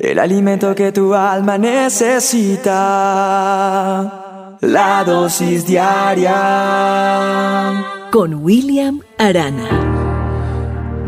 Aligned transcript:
el 0.00 0.18
alimento 0.18 0.74
que 0.74 0.90
tu 0.92 1.14
alma 1.14 1.58
necesita, 1.58 2.70
la 4.60 5.04
dosis 5.04 5.66
diaria. 5.66 6.32
Con 8.10 8.36
William 8.36 9.02
Arana. 9.18 9.68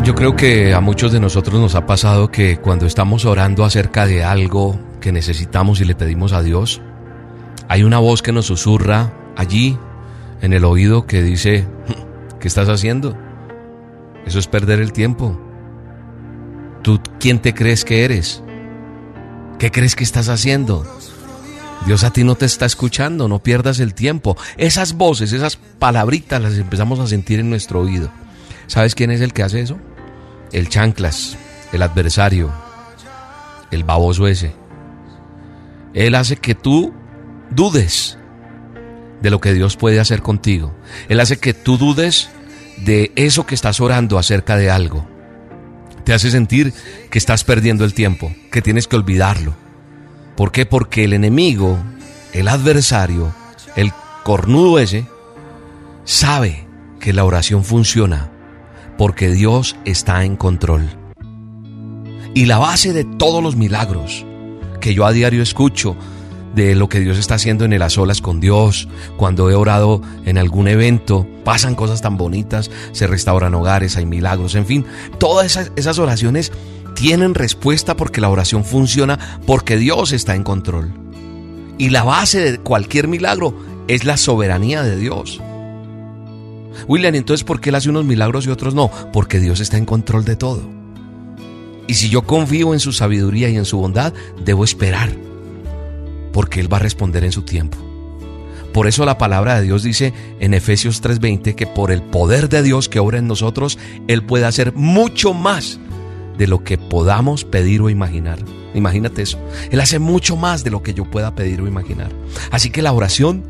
Yo 0.05 0.15
creo 0.15 0.37
que 0.37 0.75
a 0.75 0.81
muchos 0.81 1.11
de 1.11 1.21
nosotros 1.21 1.59
nos 1.59 1.75
ha 1.75 1.87
pasado 1.87 2.31
que 2.31 2.59
cuando 2.59 2.85
estamos 2.85 3.25
orando 3.25 3.65
acerca 3.65 4.05
de 4.05 4.25
algo 4.25 4.79
que 5.01 5.11
necesitamos 5.11 5.81
y 5.81 5.87
le 5.87 5.95
pedimos 5.95 6.35
a 6.35 6.43
Dios, 6.43 6.83
hay 7.69 7.85
una 7.85 7.99
voz 7.99 8.21
que 8.21 8.33
nos 8.33 8.45
susurra 8.47 9.15
allí 9.37 9.79
en 10.43 10.53
el 10.53 10.67
oído 10.67 11.07
que 11.07 11.23
dice, 11.23 11.67
¿qué 12.41 12.49
estás 12.49 12.69
haciendo? 12.69 13.17
Eso 14.27 14.39
es 14.39 14.49
perder 14.49 14.81
el 14.81 14.93
tiempo. 14.93 15.41
¿Tú 16.83 17.01
quién 17.19 17.39
te 17.39 17.55
crees 17.55 17.87
que 17.87 18.05
eres? 18.05 18.43
¿Qué 19.63 19.71
crees 19.71 19.95
que 19.95 20.03
estás 20.03 20.29
haciendo? 20.29 20.85
Dios 21.87 22.03
a 22.03 22.13
ti 22.13 22.25
no 22.25 22.35
te 22.35 22.47
está 22.47 22.67
escuchando, 22.67 23.29
no 23.29 23.45
pierdas 23.45 23.79
el 23.79 23.95
tiempo. 23.95 24.37
Esas 24.57 24.95
voces, 24.95 25.33
esas 25.33 25.55
palabritas 25.79 26.43
las 26.43 26.55
empezamos 26.55 26.99
a 26.99 27.07
sentir 27.07 27.39
en 27.39 27.49
nuestro 27.49 27.81
oído. 27.81 28.11
¿Sabes 28.67 28.97
quién 28.97 29.13
es 29.13 29.21
el 29.21 29.33
que 29.33 29.45
hace 29.45 29.61
eso? 29.61 29.79
El 30.51 30.69
chanclas, 30.69 31.39
el 31.73 31.83
adversario, 31.83 32.53
el 33.71 33.85
baboso 33.85 34.27
ese. 34.27 34.53
Él 35.95 36.17
hace 36.17 36.39
que 36.39 36.57
tú 36.57 36.93
dudes 37.53 38.19
de 39.21 39.31
lo 39.31 39.41
que 39.41 39.55
Dios 39.55 39.77
puede 39.77 40.01
hacer 40.01 40.23
contigo. 40.23 40.75
Él 41.09 41.21
hace 41.21 41.37
que 41.37 41.55
tú 41.55 41.79
dudes 41.79 42.31
de 42.79 43.13
eso 43.15 43.47
que 43.47 43.55
estás 43.55 43.79
orando 43.79 44.19
acerca 44.19 44.57
de 44.57 44.73
algo. 44.73 45.12
Te 46.05 46.13
hace 46.13 46.31
sentir 46.31 46.73
que 47.11 47.19
estás 47.19 47.45
perdiendo 47.45 47.85
el 47.85 47.95
tiempo, 47.95 48.35
que 48.51 48.63
tienes 48.63 48.89
que 48.89 48.97
olvidarlo. 48.97 49.55
¿Por 50.37 50.51
qué? 50.51 50.67
Porque 50.67 51.05
el 51.05 51.13
enemigo, 51.13 51.79
el 52.33 52.49
adversario, 52.49 53.35
el 53.77 53.93
cornudo 54.25 54.79
ese, 54.79 55.07
sabe 56.05 56.67
que 56.99 57.13
la 57.13 57.25
oración 57.25 57.65
funciona 57.65 58.31
porque 58.99 59.31
Dios 59.31 59.77
está 59.85 60.25
en 60.25 60.37
control. 60.37 60.89
Y 62.35 62.47
la 62.47 62.59
base 62.59 62.93
de 62.93 63.05
todos 63.05 63.43
los 63.43 63.57
milagros 63.57 64.25
que 64.81 64.95
yo 64.95 65.07
a 65.07 65.13
diario 65.13 65.43
escucho 65.43 65.97
de 66.55 66.75
lo 66.75 66.89
que 66.89 67.01
Dios 67.01 67.19
está 67.19 67.37
haciendo 67.37 67.65
en 67.65 67.73
el 67.73 67.83
a 67.83 67.91
solas 67.91 68.21
con 68.21 68.41
Dios, 68.41 68.89
cuando 69.17 69.51
he 69.51 69.55
orado 69.55 70.03
en 70.25 70.39
algún 70.39 70.69
evento, 70.69 71.27
pasan 71.45 71.75
cosas 71.75 72.03
tan 72.03 72.17
bonitas, 72.17 72.71
se 72.93 73.07
restauran 73.07 73.55
hogares, 73.55 73.97
hay 73.97 74.07
milagros, 74.07 74.55
en 74.55 74.67
fin, 74.67 74.85
todas 75.19 75.47
esas, 75.47 75.73
esas 75.77 75.99
oraciones 75.99 76.53
tienen 76.95 77.35
respuesta 77.35 77.97
porque 77.97 78.21
la 78.21 78.29
oración 78.29 78.65
funciona, 78.65 79.41
porque 79.47 79.77
Dios 79.77 80.13
está 80.13 80.35
en 80.35 80.45
control. 80.45 80.93
Y 81.79 81.91
la 81.91 82.05
base 82.05 82.41
de 82.41 82.59
cualquier 82.59 83.09
milagro 83.09 83.55
es 83.89 84.05
la 84.05 84.17
soberanía 84.17 84.83
de 84.83 84.97
Dios. 84.97 85.41
William, 86.87 87.15
entonces, 87.15 87.45
¿por 87.45 87.61
qué 87.61 87.71
Él 87.71 87.77
hace 87.77 87.91
unos 87.91 88.05
milagros 88.05 88.47
y 88.47 88.51
otros 88.51 88.75
no? 88.75 88.91
Porque 89.13 89.41
Dios 89.41 89.61
está 89.61 89.79
en 89.79 89.85
control 89.85 90.25
de 90.25 90.37
todo. 90.37 90.63
Y 91.87 91.95
si 91.95 92.09
yo 92.09 92.23
confío 92.23 92.73
en 92.75 92.81
su 92.81 92.93
sabiduría 92.93 93.49
y 93.49 93.57
en 93.57 93.65
su 93.65 93.79
bondad, 93.79 94.13
debo 94.45 94.65
esperar 94.65 95.32
porque 96.33 96.61
Él 96.61 96.73
va 96.73 96.79
a 96.79 96.81
responder 96.81 97.25
en 97.25 97.33
su 97.33 97.43
tiempo. 97.43 97.79
Por 98.73 98.87
eso 98.87 99.05
la 99.05 99.19
palabra 99.19 99.57
de 99.57 99.63
Dios 99.63 99.83
dice 99.83 100.15
en 100.41 100.55
Efesios 100.55 101.03
3:20 101.03 101.55
que 101.55 101.67
por 101.67 101.93
el 101.93 102.03
poder 102.03 102.49
de 102.49 102.63
Dios 102.63 102.89
que 102.89 103.01
obra 103.01 103.19
en 103.19 103.27
nosotros, 103.27 103.79
Él 104.09 104.25
puede 104.25 104.47
hacer 104.47 104.73
mucho 104.75 105.35
más 105.35 105.79
de 106.39 106.47
lo 106.47 106.65
que 106.65 106.79
podamos 106.79 107.45
pedir 107.45 107.83
o 107.83 107.91
imaginar. 107.91 108.39
Imagínate 108.75 109.23
eso. 109.23 109.39
Él 109.71 109.81
hace 109.81 109.99
mucho 109.99 110.37
más 110.37 110.65
de 110.65 110.71
lo 110.71 110.83
que 110.83 110.95
yo 110.95 111.11
pueda 111.11 111.35
pedir 111.35 111.61
o 111.61 111.67
imaginar. 111.67 112.11
Así 112.51 112.71
que 112.71 112.81
la 112.81 112.93
oración 112.93 113.45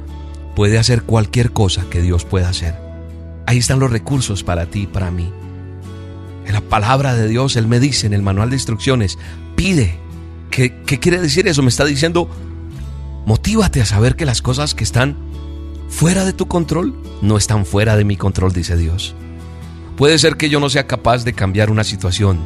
puede 0.56 0.78
hacer 0.78 1.02
cualquier 1.02 1.52
cosa 1.52 1.84
que 1.88 2.02
Dios 2.02 2.24
pueda 2.24 2.48
hacer. 2.48 2.74
Ahí 3.46 3.58
están 3.58 3.78
los 3.78 3.92
recursos 3.92 4.42
para 4.42 4.66
ti 4.66 4.82
y 4.82 4.86
para 4.86 5.12
mí. 5.12 5.30
En 6.46 6.52
la 6.52 6.60
palabra 6.60 7.14
de 7.14 7.28
Dios, 7.28 7.54
Él 7.54 7.68
me 7.68 7.78
dice 7.78 8.08
en 8.08 8.14
el 8.14 8.22
manual 8.22 8.50
de 8.50 8.56
instrucciones, 8.56 9.18
pide. 9.54 9.98
¿Qué, 10.50 10.82
qué 10.84 10.98
quiere 10.98 11.20
decir 11.20 11.46
eso? 11.46 11.62
Me 11.62 11.68
está 11.68 11.84
diciendo, 11.84 12.28
Motívate 13.24 13.80
a 13.80 13.86
saber 13.86 14.16
que 14.16 14.26
las 14.26 14.42
cosas 14.42 14.74
que 14.74 14.84
están 14.84 15.16
fuera 15.88 16.24
de 16.24 16.32
tu 16.32 16.48
control 16.48 16.94
no 17.20 17.36
están 17.36 17.64
fuera 17.64 17.96
de 17.96 18.04
mi 18.04 18.16
control, 18.16 18.52
dice 18.52 18.76
Dios. 18.76 19.14
Puede 19.96 20.18
ser 20.18 20.36
que 20.36 20.48
yo 20.48 20.58
no 20.58 20.70
sea 20.70 20.86
capaz 20.86 21.24
de 21.24 21.32
cambiar 21.32 21.70
una 21.70 21.84
situación, 21.84 22.40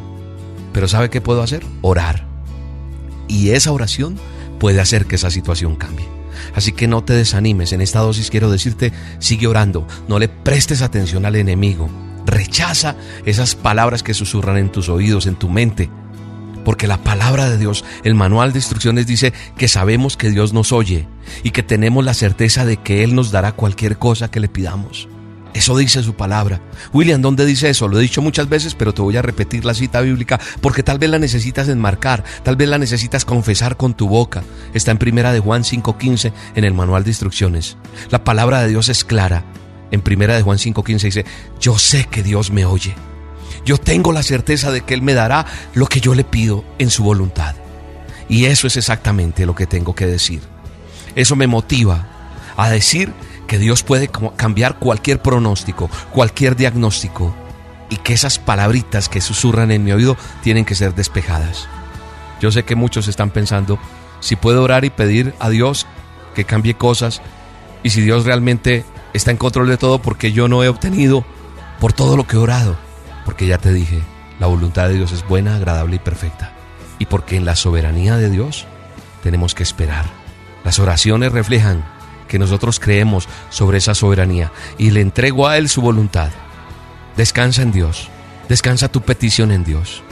pero 0.73 0.87
¿sabe 0.87 1.09
qué 1.09 1.21
puedo 1.21 1.41
hacer? 1.41 1.65
Orar. 1.81 2.27
Y 3.27 3.49
esa 3.49 3.71
oración 3.71 4.17
puede 4.59 4.79
hacer 4.79 5.05
que 5.05 5.15
esa 5.15 5.31
situación 5.31 5.75
cambie. 5.75 6.07
Así 6.53 6.71
que 6.71 6.87
no 6.87 7.03
te 7.03 7.13
desanimes. 7.13 7.73
En 7.73 7.81
esta 7.81 7.99
dosis 7.99 8.29
quiero 8.29 8.51
decirte, 8.51 8.93
sigue 9.19 9.47
orando. 9.47 9.87
No 10.07 10.19
le 10.19 10.29
prestes 10.29 10.81
atención 10.81 11.25
al 11.25 11.35
enemigo. 11.35 11.89
Rechaza 12.25 12.95
esas 13.25 13.55
palabras 13.55 14.03
que 14.03 14.13
susurran 14.13 14.57
en 14.57 14.71
tus 14.71 14.89
oídos, 14.89 15.25
en 15.25 15.35
tu 15.35 15.49
mente 15.49 15.89
porque 16.67 16.85
la 16.85 17.01
palabra 17.01 17.49
de 17.49 17.57
Dios, 17.57 17.85
el 18.03 18.13
manual 18.13 18.51
de 18.51 18.59
instrucciones 18.59 19.07
dice 19.07 19.31
que 19.57 19.69
sabemos 19.69 20.17
que 20.17 20.29
Dios 20.29 20.51
nos 20.51 20.73
oye 20.73 21.07
y 21.41 21.51
que 21.51 21.63
tenemos 21.63 22.03
la 22.03 22.13
certeza 22.13 22.65
de 22.65 22.75
que 22.75 23.05
Él 23.05 23.15
nos 23.15 23.31
dará 23.31 23.53
cualquier 23.53 23.97
cosa 23.97 24.29
que 24.29 24.41
le 24.41 24.49
pidamos. 24.49 25.07
Eso 25.53 25.77
dice 25.77 26.03
su 26.03 26.15
palabra. 26.15 26.59
William, 26.91 27.21
¿dónde 27.21 27.45
dice 27.45 27.69
eso? 27.69 27.87
Lo 27.87 27.97
he 27.97 28.01
dicho 28.01 28.21
muchas 28.21 28.49
veces, 28.49 28.75
pero 28.75 28.93
te 28.93 29.01
voy 29.01 29.15
a 29.15 29.21
repetir 29.21 29.63
la 29.63 29.73
cita 29.73 30.01
bíblica 30.01 30.41
porque 30.59 30.83
tal 30.83 30.99
vez 30.99 31.09
la 31.09 31.19
necesitas 31.19 31.69
enmarcar, 31.69 32.25
tal 32.43 32.57
vez 32.57 32.67
la 32.67 32.77
necesitas 32.77 33.23
confesar 33.23 33.77
con 33.77 33.93
tu 33.93 34.09
boca. 34.09 34.43
Está 34.73 34.91
en 34.91 34.97
primera 34.97 35.31
de 35.31 35.39
Juan 35.39 35.63
5:15 35.63 36.33
en 36.53 36.65
el 36.65 36.73
manual 36.73 37.05
de 37.05 37.11
instrucciones. 37.11 37.77
La 38.11 38.25
palabra 38.25 38.59
de 38.59 38.67
Dios 38.67 38.89
es 38.89 39.05
clara. 39.05 39.45
En 39.91 40.01
primera 40.01 40.35
de 40.35 40.41
Juan 40.41 40.57
5:15 40.57 41.07
dice, 41.07 41.25
"Yo 41.61 41.79
sé 41.79 42.09
que 42.11 42.23
Dios 42.23 42.51
me 42.51 42.65
oye." 42.65 42.93
Yo 43.65 43.77
tengo 43.77 44.11
la 44.11 44.23
certeza 44.23 44.71
de 44.71 44.81
que 44.81 44.93
Él 44.93 45.01
me 45.01 45.13
dará 45.13 45.45
lo 45.73 45.87
que 45.87 45.99
yo 45.99 46.15
le 46.15 46.23
pido 46.23 46.63
en 46.79 46.89
su 46.89 47.03
voluntad. 47.03 47.55
Y 48.29 48.45
eso 48.45 48.67
es 48.67 48.77
exactamente 48.77 49.45
lo 49.45 49.55
que 49.55 49.67
tengo 49.67 49.95
que 49.95 50.05
decir. 50.05 50.41
Eso 51.15 51.35
me 51.35 51.47
motiva 51.47 52.07
a 52.57 52.69
decir 52.69 53.13
que 53.47 53.57
Dios 53.57 53.83
puede 53.83 54.09
cambiar 54.35 54.77
cualquier 54.79 55.21
pronóstico, 55.21 55.89
cualquier 56.11 56.55
diagnóstico, 56.55 57.33
y 57.89 57.97
que 57.97 58.13
esas 58.13 58.39
palabritas 58.39 59.07
que 59.07 59.21
susurran 59.21 59.71
en 59.71 59.83
mi 59.83 59.93
oído 59.93 60.17
tienen 60.43 60.65
que 60.65 60.75
ser 60.75 60.93
despejadas. 60.93 61.67
Yo 62.41 62.51
sé 62.51 62.63
que 62.63 62.75
muchos 62.75 63.07
están 63.07 63.31
pensando, 63.31 63.79
si 64.19 64.35
puedo 64.35 64.63
orar 64.63 64.83
y 64.83 64.89
pedir 64.89 65.33
a 65.39 65.49
Dios 65.49 65.87
que 66.35 66.43
cambie 66.43 66.73
cosas, 66.73 67.21
y 67.83 67.91
si 67.91 68.01
Dios 68.01 68.25
realmente 68.25 68.83
está 69.13 69.31
en 69.31 69.37
control 69.37 69.69
de 69.69 69.77
todo 69.77 70.01
porque 70.01 70.33
yo 70.33 70.49
no 70.49 70.63
he 70.63 70.67
obtenido 70.67 71.25
por 71.79 71.93
todo 71.93 72.17
lo 72.17 72.27
que 72.27 72.35
he 72.35 72.39
orado 72.39 72.86
porque 73.27 73.45
ya 73.45 73.57
te 73.57 73.73
dije, 73.73 73.99
la 74.39 74.47
voluntad 74.47 74.87
de 74.87 74.93
Dios 74.93 75.11
es 75.11 75.27
buena, 75.27 75.57
agradable 75.57 75.97
y 75.97 75.99
perfecta. 75.99 76.53
Y 76.97 77.07
porque 77.07 77.35
en 77.35 77.43
la 77.43 77.57
soberanía 77.57 78.15
de 78.15 78.29
Dios 78.29 78.65
tenemos 79.21 79.53
que 79.53 79.63
esperar. 79.63 80.05
Las 80.63 80.79
oraciones 80.79 81.33
reflejan 81.33 81.83
que 82.29 82.39
nosotros 82.39 82.79
creemos 82.79 83.27
sobre 83.49 83.79
esa 83.79 83.95
soberanía 83.95 84.53
y 84.77 84.91
le 84.91 85.01
entrego 85.01 85.45
a 85.45 85.57
Él 85.57 85.67
su 85.67 85.81
voluntad. 85.81 86.29
Descansa 87.17 87.63
en 87.63 87.73
Dios, 87.73 88.07
descansa 88.47 88.87
tu 88.87 89.01
petición 89.01 89.51
en 89.51 89.65
Dios. 89.65 90.03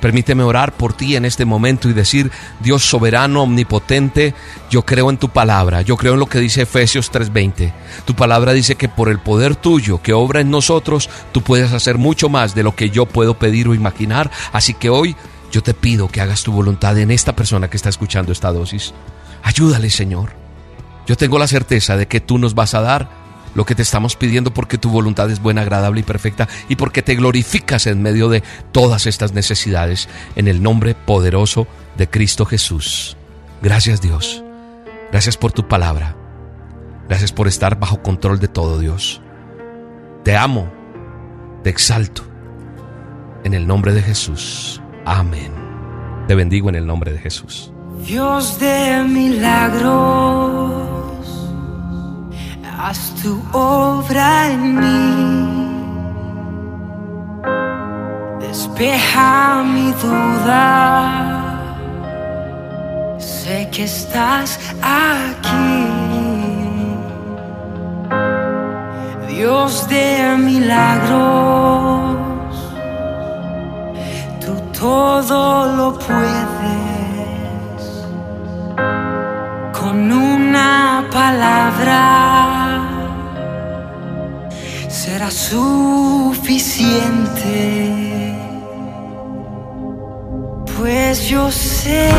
Permíteme 0.00 0.42
orar 0.42 0.72
por 0.72 0.92
ti 0.92 1.16
en 1.16 1.24
este 1.24 1.44
momento 1.44 1.88
y 1.88 1.92
decir, 1.92 2.30
Dios 2.60 2.84
soberano, 2.84 3.42
omnipotente, 3.42 4.34
yo 4.70 4.82
creo 4.82 5.10
en 5.10 5.18
tu 5.18 5.28
palabra, 5.28 5.82
yo 5.82 5.96
creo 5.96 6.14
en 6.14 6.20
lo 6.20 6.26
que 6.26 6.38
dice 6.38 6.62
Efesios 6.62 7.12
3:20. 7.12 7.72
Tu 8.04 8.14
palabra 8.14 8.52
dice 8.52 8.76
que 8.76 8.88
por 8.88 9.08
el 9.08 9.18
poder 9.18 9.56
tuyo 9.56 10.00
que 10.02 10.12
obra 10.12 10.40
en 10.40 10.50
nosotros, 10.50 11.10
tú 11.32 11.42
puedes 11.42 11.72
hacer 11.72 11.98
mucho 11.98 12.28
más 12.28 12.54
de 12.54 12.62
lo 12.62 12.74
que 12.74 12.90
yo 12.90 13.06
puedo 13.06 13.34
pedir 13.34 13.68
o 13.68 13.74
imaginar. 13.74 14.30
Así 14.52 14.74
que 14.74 14.90
hoy 14.90 15.16
yo 15.52 15.62
te 15.62 15.74
pido 15.74 16.08
que 16.08 16.20
hagas 16.20 16.42
tu 16.42 16.52
voluntad 16.52 16.96
en 16.98 17.10
esta 17.10 17.34
persona 17.34 17.68
que 17.68 17.76
está 17.76 17.88
escuchando 17.88 18.32
esta 18.32 18.52
dosis. 18.52 18.94
Ayúdale, 19.42 19.90
Señor. 19.90 20.30
Yo 21.06 21.16
tengo 21.16 21.38
la 21.38 21.48
certeza 21.48 21.96
de 21.96 22.06
que 22.06 22.20
tú 22.20 22.38
nos 22.38 22.54
vas 22.54 22.74
a 22.74 22.80
dar 22.80 23.19
lo 23.54 23.64
que 23.64 23.74
te 23.74 23.82
estamos 23.82 24.16
pidiendo 24.16 24.52
porque 24.52 24.78
tu 24.78 24.90
voluntad 24.90 25.30
es 25.30 25.40
buena, 25.40 25.62
agradable 25.62 26.00
y 26.00 26.04
perfecta 26.04 26.48
y 26.68 26.76
porque 26.76 27.02
te 27.02 27.14
glorificas 27.14 27.86
en 27.86 28.02
medio 28.02 28.28
de 28.28 28.42
todas 28.72 29.06
estas 29.06 29.32
necesidades 29.32 30.08
en 30.36 30.48
el 30.48 30.62
nombre 30.62 30.94
poderoso 30.94 31.66
de 31.96 32.08
Cristo 32.08 32.46
Jesús. 32.46 33.16
Gracias 33.62 34.00
Dios. 34.00 34.44
Gracias 35.10 35.36
por 35.36 35.52
tu 35.52 35.66
palabra. 35.68 36.16
Gracias 37.08 37.32
por 37.32 37.48
estar 37.48 37.78
bajo 37.78 38.02
control 38.02 38.38
de 38.38 38.48
todo 38.48 38.78
Dios. 38.78 39.20
Te 40.22 40.36
amo. 40.36 40.70
Te 41.64 41.70
exalto. 41.70 42.22
En 43.42 43.54
el 43.54 43.66
nombre 43.66 43.92
de 43.92 44.02
Jesús. 44.02 44.80
Amén. 45.04 45.52
Te 46.28 46.34
bendigo 46.34 46.68
en 46.68 46.76
el 46.76 46.86
nombre 46.86 47.12
de 47.12 47.18
Jesús. 47.18 47.72
Dios 48.06 48.58
de 48.60 49.02
milagros 49.04 50.69
haz 52.82 53.12
tu 53.22 53.32
obra 53.52 54.48
en 54.52 54.62
mí. 54.80 55.40
Despeja 58.40 59.62
mi 59.74 59.92
duda, 60.04 61.42
sé 63.18 63.68
que 63.70 63.84
estás 63.84 64.58
aquí. 64.82 65.86
Dios 69.28 69.88
de 69.88 70.36
milagros, 70.38 72.16
tú 74.42 74.52
todo 74.78 75.40
lo 75.76 75.98
puedes. 75.98 77.82
Con 79.78 80.12
una 80.12 81.04
palabra 81.10 82.49
será 85.04 85.30
suficiente. 85.30 86.34
Pues 90.76 91.26
yo 91.26 91.50
sé 91.50 92.10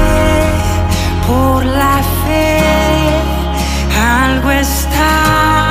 por 1.28 1.64
la 1.64 2.02
fe 2.24 2.58
algo 4.24 4.50
está 4.50 5.71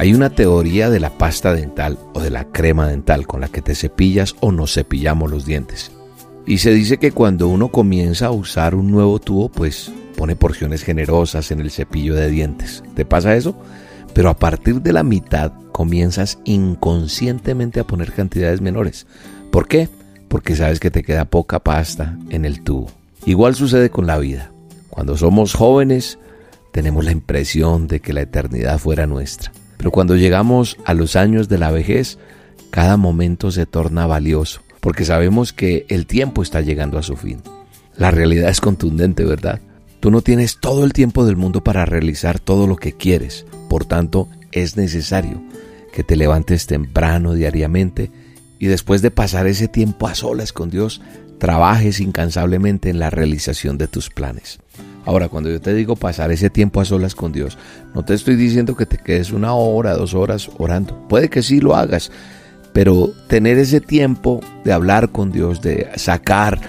Hay 0.00 0.14
una 0.14 0.30
teoría 0.30 0.88
de 0.88 0.98
la 0.98 1.10
pasta 1.18 1.52
dental 1.52 1.98
o 2.14 2.20
de 2.20 2.30
la 2.30 2.46
crema 2.46 2.88
dental 2.88 3.26
con 3.26 3.42
la 3.42 3.48
que 3.48 3.60
te 3.60 3.74
cepillas 3.74 4.34
o 4.40 4.50
nos 4.50 4.72
cepillamos 4.72 5.30
los 5.30 5.44
dientes. 5.44 5.92
Y 6.46 6.56
se 6.56 6.70
dice 6.70 6.96
que 6.96 7.12
cuando 7.12 7.48
uno 7.48 7.68
comienza 7.68 8.28
a 8.28 8.30
usar 8.30 8.74
un 8.74 8.90
nuevo 8.90 9.18
tubo, 9.18 9.50
pues 9.50 9.92
pone 10.16 10.36
porciones 10.36 10.84
generosas 10.84 11.50
en 11.50 11.60
el 11.60 11.70
cepillo 11.70 12.14
de 12.14 12.30
dientes. 12.30 12.82
¿Te 12.94 13.04
pasa 13.04 13.36
eso? 13.36 13.54
Pero 14.14 14.30
a 14.30 14.38
partir 14.38 14.80
de 14.80 14.94
la 14.94 15.02
mitad 15.02 15.52
comienzas 15.70 16.38
inconscientemente 16.44 17.78
a 17.78 17.86
poner 17.86 18.12
cantidades 18.12 18.62
menores. 18.62 19.06
¿Por 19.52 19.68
qué? 19.68 19.90
Porque 20.28 20.56
sabes 20.56 20.80
que 20.80 20.90
te 20.90 21.02
queda 21.02 21.26
poca 21.26 21.58
pasta 21.58 22.16
en 22.30 22.46
el 22.46 22.62
tubo. 22.62 22.86
Igual 23.26 23.54
sucede 23.54 23.90
con 23.90 24.06
la 24.06 24.16
vida. 24.16 24.50
Cuando 24.88 25.18
somos 25.18 25.52
jóvenes 25.52 26.18
tenemos 26.72 27.04
la 27.04 27.12
impresión 27.12 27.86
de 27.86 28.00
que 28.00 28.14
la 28.14 28.22
eternidad 28.22 28.78
fuera 28.78 29.06
nuestra. 29.06 29.52
Pero 29.80 29.92
cuando 29.92 30.14
llegamos 30.14 30.76
a 30.84 30.92
los 30.92 31.16
años 31.16 31.48
de 31.48 31.56
la 31.56 31.70
vejez, 31.70 32.18
cada 32.68 32.98
momento 32.98 33.50
se 33.50 33.64
torna 33.64 34.06
valioso, 34.06 34.60
porque 34.80 35.06
sabemos 35.06 35.54
que 35.54 35.86
el 35.88 36.04
tiempo 36.04 36.42
está 36.42 36.60
llegando 36.60 36.98
a 36.98 37.02
su 37.02 37.16
fin. 37.16 37.40
La 37.96 38.10
realidad 38.10 38.50
es 38.50 38.60
contundente, 38.60 39.24
¿verdad? 39.24 39.58
Tú 40.00 40.10
no 40.10 40.20
tienes 40.20 40.58
todo 40.60 40.84
el 40.84 40.92
tiempo 40.92 41.24
del 41.24 41.36
mundo 41.38 41.64
para 41.64 41.86
realizar 41.86 42.38
todo 42.38 42.66
lo 42.66 42.76
que 42.76 42.92
quieres, 42.92 43.46
por 43.70 43.86
tanto 43.86 44.28
es 44.52 44.76
necesario 44.76 45.40
que 45.94 46.04
te 46.04 46.14
levantes 46.14 46.66
temprano 46.66 47.32
diariamente 47.32 48.10
y 48.58 48.66
después 48.66 49.00
de 49.00 49.10
pasar 49.10 49.46
ese 49.46 49.66
tiempo 49.66 50.08
a 50.08 50.14
solas 50.14 50.52
con 50.52 50.68
Dios, 50.68 51.00
trabajes 51.38 52.00
incansablemente 52.00 52.90
en 52.90 52.98
la 52.98 53.08
realización 53.08 53.78
de 53.78 53.88
tus 53.88 54.10
planes. 54.10 54.58
Ahora, 55.06 55.28
cuando 55.28 55.50
yo 55.50 55.60
te 55.60 55.74
digo 55.74 55.96
pasar 55.96 56.30
ese 56.30 56.50
tiempo 56.50 56.80
a 56.80 56.84
solas 56.84 57.14
con 57.14 57.32
Dios, 57.32 57.56
no 57.94 58.04
te 58.04 58.14
estoy 58.14 58.36
diciendo 58.36 58.76
que 58.76 58.86
te 58.86 58.98
quedes 58.98 59.32
una 59.32 59.54
hora, 59.54 59.94
dos 59.94 60.14
horas 60.14 60.50
orando. 60.58 60.96
Puede 61.08 61.30
que 61.30 61.42
sí 61.42 61.60
lo 61.60 61.74
hagas, 61.74 62.10
pero 62.72 63.10
tener 63.26 63.58
ese 63.58 63.80
tiempo 63.80 64.40
de 64.64 64.72
hablar 64.72 65.10
con 65.10 65.32
Dios, 65.32 65.62
de 65.62 65.88
sacar 65.96 66.60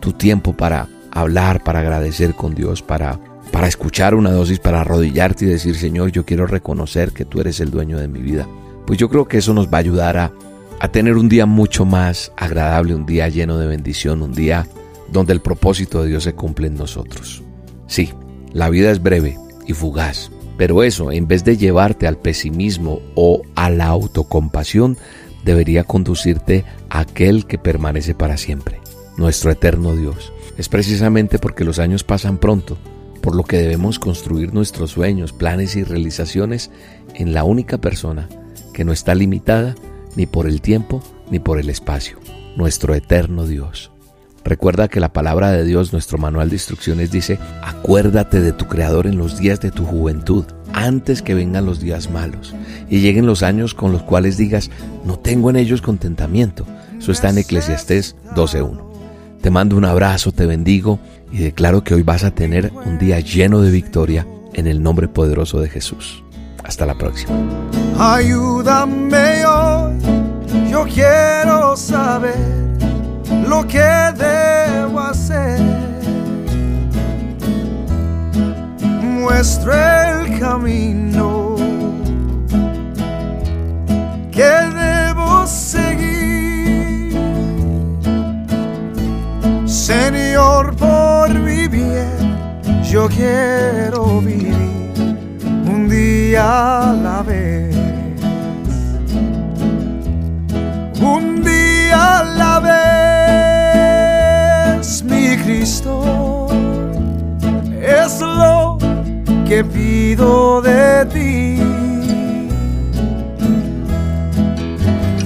tu 0.00 0.12
tiempo 0.12 0.52
para 0.52 0.88
hablar, 1.10 1.62
para 1.62 1.80
agradecer 1.80 2.34
con 2.34 2.54
Dios, 2.54 2.82
para, 2.82 3.18
para 3.50 3.66
escuchar 3.66 4.14
una 4.14 4.30
dosis, 4.30 4.60
para 4.60 4.82
arrodillarte 4.82 5.44
y 5.44 5.48
decir, 5.48 5.76
Señor, 5.76 6.12
yo 6.12 6.24
quiero 6.24 6.46
reconocer 6.46 7.12
que 7.12 7.24
tú 7.24 7.40
eres 7.40 7.60
el 7.60 7.70
dueño 7.70 7.98
de 7.98 8.08
mi 8.08 8.20
vida. 8.20 8.46
Pues 8.86 8.98
yo 8.98 9.08
creo 9.08 9.26
que 9.26 9.38
eso 9.38 9.52
nos 9.52 9.66
va 9.66 9.78
a 9.78 9.80
ayudar 9.80 10.16
a, 10.16 10.32
a 10.78 10.88
tener 10.88 11.16
un 11.16 11.28
día 11.28 11.44
mucho 11.44 11.84
más 11.84 12.32
agradable, 12.36 12.94
un 12.94 13.04
día 13.04 13.28
lleno 13.28 13.58
de 13.58 13.66
bendición, 13.66 14.22
un 14.22 14.32
día 14.32 14.66
donde 15.12 15.32
el 15.32 15.40
propósito 15.40 16.02
de 16.02 16.08
Dios 16.08 16.24
se 16.24 16.34
cumple 16.34 16.68
en 16.68 16.76
nosotros. 16.76 17.42
Sí, 17.90 18.10
la 18.52 18.70
vida 18.70 18.92
es 18.92 19.02
breve 19.02 19.36
y 19.66 19.72
fugaz, 19.72 20.30
pero 20.56 20.84
eso, 20.84 21.10
en 21.10 21.26
vez 21.26 21.42
de 21.42 21.56
llevarte 21.56 22.06
al 22.06 22.18
pesimismo 22.18 23.00
o 23.16 23.42
a 23.56 23.68
la 23.68 23.86
autocompasión, 23.86 24.96
debería 25.44 25.82
conducirte 25.82 26.64
a 26.88 27.00
aquel 27.00 27.46
que 27.46 27.58
permanece 27.58 28.14
para 28.14 28.36
siempre, 28.36 28.78
nuestro 29.16 29.50
eterno 29.50 29.96
Dios. 29.96 30.32
Es 30.56 30.68
precisamente 30.68 31.40
porque 31.40 31.64
los 31.64 31.80
años 31.80 32.04
pasan 32.04 32.38
pronto, 32.38 32.78
por 33.22 33.34
lo 33.34 33.42
que 33.42 33.56
debemos 33.58 33.98
construir 33.98 34.54
nuestros 34.54 34.92
sueños, 34.92 35.32
planes 35.32 35.74
y 35.74 35.82
realizaciones 35.82 36.70
en 37.14 37.34
la 37.34 37.42
única 37.42 37.78
persona 37.78 38.28
que 38.72 38.84
no 38.84 38.92
está 38.92 39.16
limitada 39.16 39.74
ni 40.14 40.26
por 40.26 40.46
el 40.46 40.60
tiempo 40.60 41.02
ni 41.28 41.40
por 41.40 41.58
el 41.58 41.68
espacio, 41.68 42.20
nuestro 42.54 42.94
eterno 42.94 43.46
Dios. 43.46 43.90
Recuerda 44.44 44.88
que 44.88 45.00
la 45.00 45.12
palabra 45.12 45.50
de 45.52 45.64
Dios, 45.64 45.92
nuestro 45.92 46.18
manual 46.18 46.48
de 46.48 46.56
instrucciones 46.56 47.10
dice, 47.10 47.38
acuérdate 47.62 48.40
de 48.40 48.52
tu 48.52 48.66
Creador 48.66 49.06
en 49.06 49.18
los 49.18 49.38
días 49.38 49.60
de 49.60 49.70
tu 49.70 49.84
juventud, 49.84 50.44
antes 50.72 51.22
que 51.22 51.34
vengan 51.34 51.66
los 51.66 51.80
días 51.80 52.10
malos 52.10 52.54
y 52.88 53.00
lleguen 53.00 53.26
los 53.26 53.42
años 53.42 53.74
con 53.74 53.92
los 53.92 54.02
cuales 54.02 54.36
digas, 54.36 54.70
no 55.04 55.18
tengo 55.18 55.50
en 55.50 55.56
ellos 55.56 55.82
contentamiento. 55.82 56.64
Eso 56.98 57.12
está 57.12 57.30
en 57.30 57.38
Eclesiastés 57.38 58.16
12.1. 58.34 58.90
Te 59.40 59.50
mando 59.50 59.76
un 59.76 59.84
abrazo, 59.84 60.32
te 60.32 60.46
bendigo 60.46 60.98
y 61.32 61.38
declaro 61.38 61.82
que 61.82 61.94
hoy 61.94 62.02
vas 62.02 62.24
a 62.24 62.30
tener 62.30 62.72
un 62.84 62.98
día 62.98 63.20
lleno 63.20 63.60
de 63.60 63.70
victoria 63.70 64.26
en 64.54 64.66
el 64.66 64.82
nombre 64.82 65.08
poderoso 65.08 65.60
de 65.60 65.68
Jesús. 65.68 66.22
Hasta 66.62 66.86
la 66.86 66.96
próxima. 66.96 67.32
Ayúdame 67.98 69.44
hoy, 69.46 70.70
yo 70.70 70.84
quiero 70.84 71.76
saber 71.76 72.59
lo 73.50 73.66
que 73.66 73.90
debo 74.16 75.00
hacer. 75.00 75.80
El 79.40 80.38
camino 80.38 81.56
que 84.30 84.52
debo 84.84 85.46
seguir. 85.46 87.16
Señor, 89.66 90.76
por 90.76 91.30
mi 91.46 91.66
bien, 91.68 92.36
yo 92.82 93.08
quiero 93.08 94.20
vivir 94.20 94.54
un 95.74 95.88
día 95.88 96.90
a 96.90 96.92
la 96.92 97.22
vez. 97.22 97.74
Un 101.00 101.42
día 101.42 102.18
a 102.18 102.24
la 102.24 102.60
vez, 102.60 102.99
lo 108.18 108.78
que 109.46 109.62
pido 109.64 110.60
de 110.62 111.06
ti. 111.06 111.62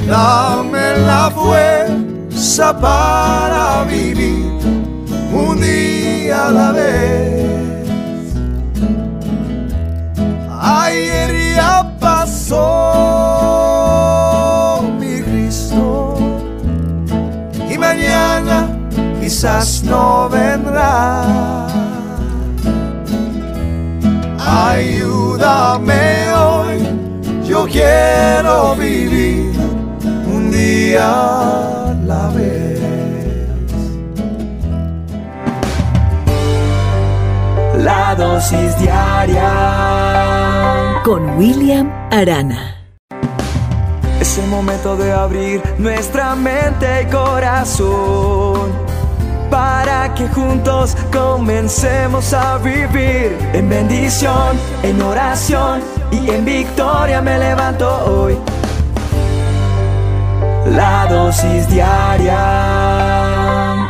Dame 0.07 0.99
la 1.07 1.31
fuerza 1.31 2.79
para 2.79 3.85
vivir 3.85 4.53
un 5.33 5.61
día 5.61 6.49
a 6.49 6.51
la 6.51 6.73
vez. 6.73 7.45
Ayer 10.61 11.55
ya 11.57 11.91
pasó 12.01 12.61
mi 15.01 15.23
Cristo 15.23 16.17
y 17.71 17.79
me 17.79 17.95
cosas 19.45 19.83
no 19.85 20.29
vendrán. 20.31 21.64
Ayúdame 24.47 26.31
hoy, 26.35 26.87
yo 27.49 27.67
quiero 27.67 28.77
vivir 28.77 29.53
un 30.27 30.51
día 30.51 31.11
a 31.11 31.95
la 32.05 32.29
vez. 32.29 32.81
La 37.79 38.15
dosis 38.15 38.79
diaria 38.79 39.51
con 41.05 41.39
William 41.39 41.91
Arana. 42.11 42.77
Es 44.21 44.37
el 44.39 44.47
momento 44.49 44.97
de 44.97 45.13
abrir 45.13 45.63
nuestra 45.79 46.35
mente 46.35 47.03
y 47.03 47.07
corazón 47.07 48.94
para 49.55 50.13
que 50.15 50.27
juntos 50.27 50.97
comencemos 51.13 52.33
a 52.33 52.59
vivir 52.59 53.39
en 53.53 53.69
bendición, 53.69 54.59
en 54.83 55.01
oración 55.01 55.81
y 56.11 56.29
en 56.29 56.45
victoria 56.45 57.23
me 57.23 57.39
levanto 57.39 57.89
hoy. 58.05 58.37
La 60.73 61.07
dosis 61.09 61.69
diaria 61.71 62.33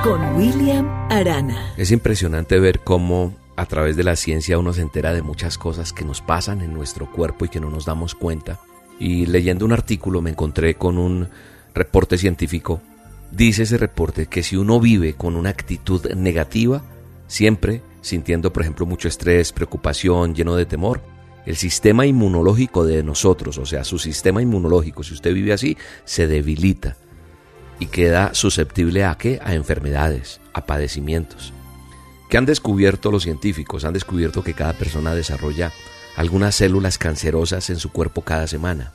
con 0.03 0.37
William 0.37 0.87
Arana. 1.11 1.73
Es 1.79 1.91
impresionante 1.93 2.61
ver 2.61 2.81
cómo 2.81 3.33
a 3.57 3.65
través 3.65 3.97
de 3.97 4.05
la 4.05 4.17
ciencia 4.17 4.59
uno 4.59 4.75
se 4.75 4.83
entera 4.83 5.15
de 5.15 5.23
muchas 5.23 5.57
cosas 5.57 5.95
que 5.95 6.05
nos 6.05 6.21
pasan 6.21 6.61
en 6.61 6.75
nuestro 6.75 7.11
cuerpo 7.11 7.47
y 7.47 7.49
que 7.49 7.61
no 7.61 7.71
nos 7.71 7.87
damos 7.87 8.15
cuenta. 8.15 8.61
Y 8.99 9.25
leyendo 9.25 9.65
un 9.65 9.73
artículo 9.73 10.21
me 10.21 10.29
encontré 10.29 10.75
con 10.75 10.99
un 10.99 11.31
reporte 11.73 12.19
científico. 12.19 12.83
Dice 13.31 13.65
ese 13.65 13.79
reporte 13.79 14.27
que 14.27 14.43
si 14.43 14.57
uno 14.57 14.81
vive 14.81 15.15
con 15.15 15.37
una 15.37 15.51
actitud 15.51 16.13
negativa, 16.15 16.83
siempre 17.27 17.83
sintiendo 18.05 18.53
por 18.53 18.63
ejemplo 18.63 18.87
mucho 18.87 19.09
estrés, 19.09 19.53
preocupación, 19.53 20.35
lleno 20.35 20.55
de 20.57 20.67
temor, 20.67 21.01
el 21.47 21.57
sistema 21.57 22.07
inmunológico 22.07 22.85
de 22.85 23.03
nosotros, 23.03 23.59
o 23.59 23.67
sea, 23.67 23.85
su 23.85 23.99
sistema 23.99 24.41
inmunológico, 24.41 25.03
si 25.03 25.15
usted 25.15 25.35
vive 25.35 25.53
así, 25.53 25.77
se 26.05 26.27
debilita 26.27 26.97
y 27.79 27.87
queda 27.87 28.35
susceptible 28.35 29.05
a 29.05 29.17
qué? 29.17 29.41
A 29.43 29.55
enfermedades, 29.55 30.41
a 30.53 30.65
padecimientos. 30.65 31.53
¿Qué 32.31 32.39
han 32.39 32.47
descubierto 32.47 33.11
los 33.11 33.25
científicos? 33.25 33.85
Han 33.85 33.95
descubierto 33.95 34.43
que 34.43 34.55
cada 34.55 34.73
persona 34.73 35.15
desarrolla 35.15 35.73
algunas 36.17 36.55
células 36.55 36.99
cancerosas 36.99 37.69
en 37.71 37.79
su 37.79 37.91
cuerpo 37.91 38.23
cada 38.23 38.47
semana. 38.47 38.93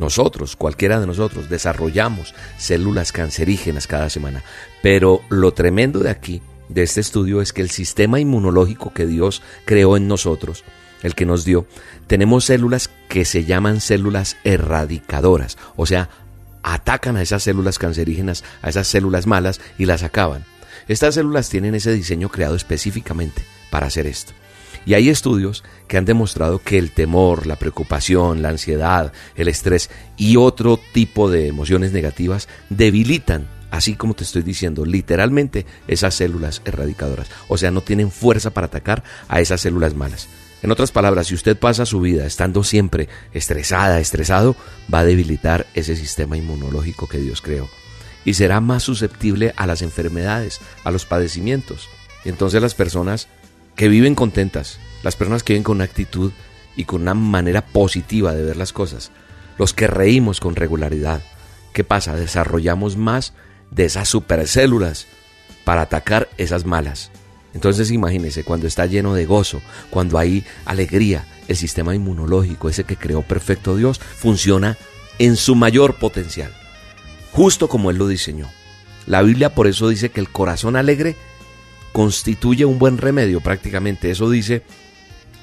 Nosotros, 0.00 0.56
cualquiera 0.56 0.98
de 0.98 1.06
nosotros, 1.06 1.50
desarrollamos 1.50 2.34
células 2.56 3.12
cancerígenas 3.12 3.86
cada 3.86 4.08
semana. 4.08 4.42
Pero 4.82 5.20
lo 5.28 5.52
tremendo 5.52 6.00
de 6.00 6.08
aquí, 6.08 6.40
de 6.70 6.82
este 6.82 7.02
estudio, 7.02 7.42
es 7.42 7.52
que 7.52 7.60
el 7.60 7.68
sistema 7.68 8.18
inmunológico 8.18 8.94
que 8.94 9.06
Dios 9.06 9.42
creó 9.66 9.98
en 9.98 10.08
nosotros, 10.08 10.64
el 11.02 11.14
que 11.14 11.26
nos 11.26 11.44
dio, 11.44 11.66
tenemos 12.06 12.46
células 12.46 12.88
que 13.10 13.26
se 13.26 13.44
llaman 13.44 13.82
células 13.82 14.38
erradicadoras, 14.42 15.58
o 15.76 15.84
sea, 15.84 16.08
atacan 16.62 17.16
a 17.16 17.22
esas 17.22 17.42
células 17.42 17.78
cancerígenas, 17.78 18.42
a 18.62 18.70
esas 18.70 18.88
células 18.88 19.26
malas 19.26 19.60
y 19.76 19.84
las 19.84 20.02
acaban. 20.02 20.46
Estas 20.88 21.14
células 21.14 21.50
tienen 21.50 21.74
ese 21.74 21.92
diseño 21.92 22.30
creado 22.30 22.56
específicamente 22.56 23.44
para 23.70 23.88
hacer 23.88 24.06
esto. 24.06 24.32
Y 24.86 24.94
hay 24.94 25.08
estudios 25.08 25.62
que 25.88 25.98
han 25.98 26.04
demostrado 26.04 26.58
que 26.58 26.78
el 26.78 26.90
temor, 26.90 27.46
la 27.46 27.56
preocupación, 27.56 28.42
la 28.42 28.48
ansiedad, 28.48 29.12
el 29.36 29.48
estrés 29.48 29.90
y 30.16 30.36
otro 30.36 30.78
tipo 30.92 31.30
de 31.30 31.48
emociones 31.48 31.92
negativas 31.92 32.48
debilitan, 32.70 33.46
así 33.70 33.94
como 33.94 34.14
te 34.14 34.24
estoy 34.24 34.42
diciendo, 34.42 34.84
literalmente 34.84 35.66
esas 35.86 36.14
células 36.14 36.62
erradicadoras. 36.64 37.28
O 37.48 37.58
sea, 37.58 37.70
no 37.70 37.82
tienen 37.82 38.10
fuerza 38.10 38.50
para 38.50 38.68
atacar 38.68 39.04
a 39.28 39.40
esas 39.40 39.60
células 39.60 39.94
malas. 39.94 40.28
En 40.62 40.70
otras 40.70 40.92
palabras, 40.92 41.28
si 41.28 41.34
usted 41.34 41.56
pasa 41.56 41.86
su 41.86 42.00
vida 42.00 42.26
estando 42.26 42.62
siempre 42.64 43.08
estresada, 43.32 43.98
estresado, 43.98 44.56
va 44.92 45.00
a 45.00 45.04
debilitar 45.04 45.66
ese 45.74 45.96
sistema 45.96 46.36
inmunológico 46.36 47.06
que 47.06 47.18
Dios 47.18 47.40
creó. 47.40 47.68
Y 48.24 48.34
será 48.34 48.60
más 48.60 48.82
susceptible 48.82 49.54
a 49.56 49.66
las 49.66 49.80
enfermedades, 49.80 50.60
a 50.84 50.90
los 50.90 51.06
padecimientos. 51.06 51.88
Y 52.24 52.28
entonces 52.28 52.60
las 52.60 52.74
personas 52.74 53.28
que 53.80 53.88
viven 53.88 54.14
contentas, 54.14 54.78
las 55.02 55.16
personas 55.16 55.42
que 55.42 55.54
viven 55.54 55.62
con 55.62 55.76
una 55.76 55.84
actitud 55.84 56.32
y 56.76 56.84
con 56.84 57.00
una 57.00 57.14
manera 57.14 57.64
positiva 57.64 58.34
de 58.34 58.42
ver 58.42 58.58
las 58.58 58.74
cosas, 58.74 59.10
los 59.56 59.72
que 59.72 59.86
reímos 59.86 60.38
con 60.38 60.54
regularidad. 60.54 61.22
¿Qué 61.72 61.82
pasa? 61.82 62.14
Desarrollamos 62.14 62.98
más 62.98 63.32
de 63.70 63.86
esas 63.86 64.06
supercélulas 64.06 65.06
para 65.64 65.80
atacar 65.80 66.28
esas 66.36 66.66
malas. 66.66 67.10
Entonces 67.54 67.90
imagínese 67.90 68.44
cuando 68.44 68.66
está 68.66 68.84
lleno 68.84 69.14
de 69.14 69.24
gozo, 69.24 69.62
cuando 69.88 70.18
hay 70.18 70.44
alegría, 70.66 71.24
el 71.48 71.56
sistema 71.56 71.94
inmunológico, 71.94 72.68
ese 72.68 72.84
que 72.84 72.98
creó 72.98 73.22
perfecto 73.22 73.76
Dios, 73.76 73.98
funciona 73.98 74.76
en 75.18 75.36
su 75.36 75.54
mayor 75.54 75.94
potencial, 75.94 76.52
justo 77.32 77.66
como 77.66 77.90
Él 77.90 77.96
lo 77.96 78.08
diseñó. 78.08 78.50
La 79.06 79.22
Biblia 79.22 79.54
por 79.54 79.66
eso 79.66 79.88
dice 79.88 80.10
que 80.10 80.20
el 80.20 80.28
corazón 80.28 80.76
alegre 80.76 81.16
constituye 81.92 82.64
un 82.64 82.78
buen 82.78 82.98
remedio 82.98 83.40
prácticamente. 83.40 84.10
Eso 84.10 84.30
dice 84.30 84.62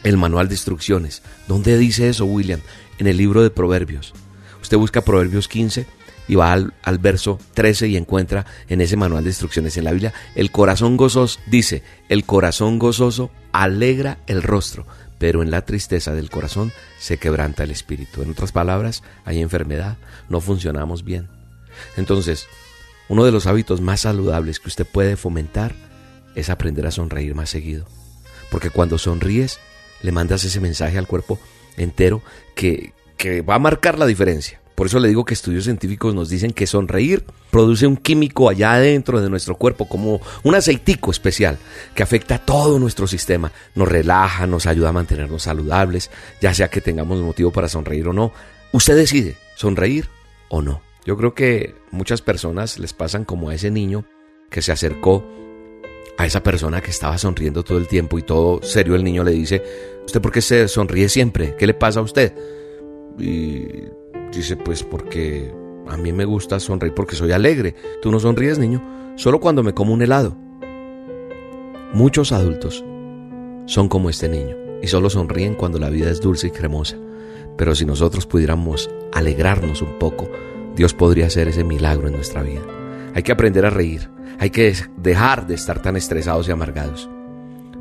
el 0.04 0.18
manual 0.18 0.48
de 0.48 0.56
instrucciones. 0.56 1.22
¿Dónde 1.48 1.77
dice 1.77 2.10
eso, 2.10 2.25
William? 2.25 2.62
En 2.98 3.08
el 3.08 3.18
libro 3.18 3.44
de 3.44 3.50
Proverbios. 3.50 4.13
Usted 4.62 4.77
busca 4.77 5.01
Proverbios 5.01 5.48
15 5.48 5.86
y 6.27 6.36
va 6.36 6.51
al, 6.51 6.98
verso 7.00 7.39
13 7.54 7.88
y 7.88 7.98
encuentra 7.98 8.46
en 8.68 8.82
ese 8.82 8.98
manual 8.98 9.24
de 9.24 9.30
instrucciones 9.30 9.77
en 9.77 9.86
la 9.86 9.92
Biblia, 9.92 10.13
el 10.36 10.51
corazón 10.51 10.98
gozoso, 10.98 11.39
dice, 11.48 11.84
el 12.10 12.25
corazón 12.25 12.80
gozoso 12.80 13.32
alegra 13.54 14.20
el 14.27 14.44
rostro, 14.44 14.86
pero 15.20 15.42
en 15.42 15.51
la 15.51 15.63
tristeza 15.63 16.13
del 16.13 16.30
corazón 16.30 16.74
se 17.00 17.18
quebranta 17.18 17.63
el 17.63 17.72
espíritu. 17.72 18.22
En 18.22 18.32
otras 18.32 18.51
palabras, 18.51 19.04
hay 19.24 19.42
enfermedad, 19.42 19.98
no 20.30 20.42
funcionamos 20.42 21.04
bien. 21.04 21.30
Entonces, 21.96 22.48
uno 23.08 23.24
de 23.24 23.32
los 23.32 23.48
hábitos 23.48 23.80
más 23.80 24.01
saludables 24.01 24.60
que 24.60 24.68
usted 24.68 24.86
puede 24.86 25.16
fomentar 25.16 25.87
es 26.38 26.50
aprender 26.51 26.86
a 26.86 26.91
sonreír 26.91 27.34
más 27.34 27.50
seguido. 27.50 27.86
Porque 28.51 28.70
cuando 28.70 28.98
sonríes, 28.98 29.60
le 30.03 30.12
mandas 30.12 30.44
ese 30.44 30.62
mensaje 30.62 30.98
al 30.98 31.08
cuerpo 31.08 31.39
entero 31.75 32.22
que, 32.56 32.94
que 33.17 33.41
va 33.41 33.56
a 33.56 33.60
marcar 33.60 33.98
la 33.98 34.06
diferencia. 34.06 34.62
Por 34.75 34.86
eso 34.86 35.00
le 35.00 35.08
digo 35.08 35.25
que 35.25 35.34
estudios 35.34 35.63
científicos 35.63 36.13
nos 36.13 36.29
dicen 36.29 36.51
que 36.51 36.67
sonreír 36.67 37.25
produce 37.50 37.88
un 37.88 37.98
químico 37.98 38.48
allá 38.48 38.74
adentro 38.74 39.20
de 39.20 39.27
nuestro 39.32 39.56
cuerpo, 39.56 39.89
como 39.89 40.22
un 40.44 40.53
aceitico 40.53 41.10
especial 41.10 41.58
que 41.96 42.03
afecta 42.03 42.36
a 42.36 42.46
todo 42.46 42.77
nuestro 42.77 43.08
sistema. 43.08 43.51
Nos 43.74 43.88
relaja, 43.88 44.46
nos 44.46 44.67
ayuda 44.67 44.89
a 44.89 44.94
mantenernos 44.94 45.41
saludables, 45.41 46.12
ya 46.39 46.53
sea 46.53 46.70
que 46.70 46.82
tengamos 46.82 47.20
motivo 47.20 47.51
para 47.51 47.67
sonreír 47.67 48.08
o 48.08 48.13
no. 48.13 48.32
Usted 48.72 48.96
decide 48.96 49.36
sonreír 49.56 50.08
o 50.50 50.62
no. 50.62 50.84
Yo 51.03 51.17
creo 51.17 51.34
que 51.34 51.74
muchas 51.89 52.22
personas 52.22 52.77
les 52.77 52.94
pasan 52.94 53.25
como 53.25 53.50
a 53.50 53.56
ese 53.56 53.72
niño 53.72 54.06
que 54.51 54.62
se 54.62 54.72
acercó 54.72 55.25
a 56.18 56.26
esa 56.26 56.42
persona 56.42 56.82
que 56.82 56.90
estaba 56.90 57.18
sonriendo 57.18 57.64
todo 57.64 57.78
el 57.78 57.88
tiempo 57.88 58.18
y 58.18 58.24
todo 58.24 58.62
serio 58.64 58.96
el 58.96 59.04
niño 59.04 59.24
le 59.24 59.32
dice, 59.32 59.64
¿usted 60.06 60.20
por 60.20 60.32
qué 60.32 60.42
se 60.42 60.68
sonríe 60.68 61.10
siempre? 61.10 61.56
¿Qué 61.58 61.68
le 61.68 61.76
pasa 61.76 62.00
a 62.00 62.04
usted? 62.04 62.34
Y 63.20 63.86
dice, 64.36 64.58
pues 64.58 64.84
porque 64.84 65.54
a 65.88 65.96
mí 65.96 66.12
me 66.12 66.26
gusta 66.26 66.60
sonreír 66.60 66.94
porque 66.94 67.16
soy 67.16 67.32
alegre. 67.32 67.76
Tú 68.02 68.12
no 68.12 68.20
sonríes, 68.20 68.58
niño, 68.58 69.14
solo 69.16 69.40
cuando 69.40 69.64
me 69.64 69.74
como 69.74 69.94
un 69.94 70.02
helado. 70.02 70.36
Muchos 71.94 72.32
adultos 72.32 72.84
son 73.66 73.88
como 73.88 74.10
este 74.10 74.28
niño 74.28 74.56
y 74.82 74.88
solo 74.88 75.10
sonríen 75.10 75.56
cuando 75.56 75.80
la 75.80 75.90
vida 75.90 76.10
es 76.10 76.20
dulce 76.20 76.48
y 76.48 76.52
cremosa. 76.52 76.98
Pero 77.58 77.76
si 77.76 77.86
nosotros 77.86 78.26
pudiéramos 78.26 78.90
alegrarnos 79.14 79.82
un 79.82 79.98
poco, 80.00 80.30
Dios 80.76 80.94
podría 80.94 81.28
hacer 81.28 81.48
ese 81.48 81.64
milagro 81.64 82.08
en 82.08 82.16
nuestra 82.16 82.44
vida. 82.44 82.62
Hay 83.18 83.24
que 83.24 83.32
aprender 83.32 83.66
a 83.66 83.72
reír, 83.72 84.12
hay 84.38 84.52
que 84.52 84.76
dejar 84.96 85.48
de 85.48 85.56
estar 85.56 85.82
tan 85.82 85.96
estresados 85.96 86.48
y 86.48 86.52
amargados. 86.52 87.10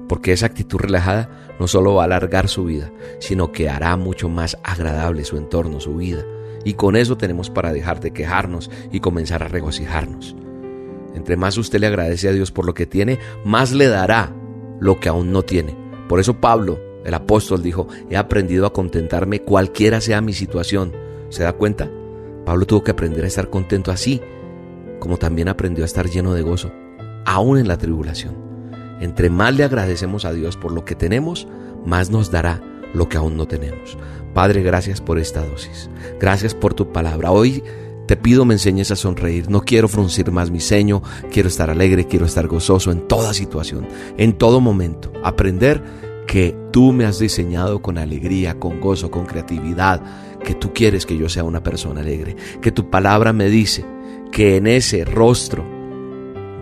Porque 0.08 0.32
esa 0.32 0.46
actitud 0.46 0.78
relajada 0.78 1.28
no 1.60 1.68
solo 1.68 1.92
va 1.92 2.04
a 2.04 2.04
alargar 2.06 2.48
su 2.48 2.64
vida, 2.64 2.90
sino 3.20 3.52
que 3.52 3.68
hará 3.68 3.94
mucho 3.98 4.30
más 4.30 4.56
agradable 4.62 5.26
su 5.26 5.36
entorno, 5.36 5.78
su 5.78 5.94
vida. 5.94 6.24
Y 6.64 6.72
con 6.72 6.96
eso 6.96 7.18
tenemos 7.18 7.50
para 7.50 7.74
dejar 7.74 8.00
de 8.00 8.14
quejarnos 8.14 8.70
y 8.90 9.00
comenzar 9.00 9.42
a 9.42 9.48
regocijarnos. 9.48 10.34
Entre 11.14 11.36
más 11.36 11.58
usted 11.58 11.80
le 11.80 11.88
agradece 11.88 12.30
a 12.30 12.32
Dios 12.32 12.50
por 12.50 12.64
lo 12.64 12.72
que 12.72 12.86
tiene, 12.86 13.18
más 13.44 13.72
le 13.72 13.88
dará 13.88 14.34
lo 14.80 15.00
que 15.00 15.10
aún 15.10 15.32
no 15.32 15.42
tiene. 15.42 15.76
Por 16.08 16.18
eso 16.18 16.40
Pablo, 16.40 16.80
el 17.04 17.12
apóstol, 17.12 17.62
dijo, 17.62 17.88
he 18.08 18.16
aprendido 18.16 18.64
a 18.64 18.72
contentarme 18.72 19.40
cualquiera 19.40 20.00
sea 20.00 20.22
mi 20.22 20.32
situación. 20.32 20.94
¿Se 21.28 21.42
da 21.42 21.52
cuenta? 21.52 21.90
Pablo 22.46 22.64
tuvo 22.64 22.82
que 22.82 22.92
aprender 22.92 23.24
a 23.24 23.28
estar 23.28 23.50
contento 23.50 23.90
así, 23.90 24.22
como 24.98 25.16
también 25.16 25.48
aprendió 25.48 25.84
a 25.84 25.86
estar 25.86 26.08
lleno 26.08 26.34
de 26.34 26.42
gozo, 26.42 26.72
aún 27.24 27.58
en 27.58 27.68
la 27.68 27.78
tribulación. 27.78 28.34
Entre 29.00 29.30
más 29.30 29.54
le 29.54 29.64
agradecemos 29.64 30.24
a 30.24 30.32
Dios 30.32 30.56
por 30.56 30.72
lo 30.72 30.84
que 30.84 30.94
tenemos, 30.94 31.46
más 31.84 32.10
nos 32.10 32.30
dará 32.30 32.62
lo 32.94 33.08
que 33.08 33.16
aún 33.16 33.36
no 33.36 33.46
tenemos. 33.46 33.98
Padre, 34.34 34.62
gracias 34.62 35.00
por 35.00 35.18
esta 35.18 35.44
dosis. 35.44 35.90
Gracias 36.20 36.54
por 36.54 36.74
tu 36.74 36.92
palabra. 36.92 37.30
Hoy 37.30 37.62
Te 38.06 38.16
pido 38.16 38.44
me 38.44 38.54
enseñes 38.54 38.92
a 38.92 38.96
sonreír. 38.96 39.50
No 39.50 39.62
quiero 39.62 39.88
fruncir 39.88 40.30
más 40.30 40.50
mi 40.50 40.60
ceño. 40.60 41.02
Quiero 41.32 41.48
estar 41.48 41.70
alegre, 41.70 42.06
quiero 42.06 42.24
estar 42.24 42.46
gozoso 42.46 42.92
en 42.92 43.08
toda 43.08 43.34
situación, 43.34 43.88
en 44.16 44.34
todo 44.34 44.60
momento. 44.60 45.12
Aprender 45.24 45.82
que 46.28 46.56
tú 46.70 46.92
me 46.92 47.04
has 47.04 47.18
diseñado 47.18 47.82
con 47.82 47.98
alegría, 47.98 48.60
con 48.60 48.80
gozo, 48.80 49.10
con 49.10 49.26
creatividad, 49.26 50.02
que 50.44 50.54
tú 50.54 50.72
quieres 50.72 51.04
que 51.04 51.18
yo 51.18 51.28
sea 51.28 51.42
una 51.42 51.64
persona 51.64 52.00
alegre, 52.00 52.36
que 52.60 52.70
tu 52.70 52.90
palabra 52.90 53.32
me 53.32 53.48
dice 53.48 53.84
que 54.32 54.56
en 54.56 54.66
ese 54.66 55.04
rostro 55.04 55.64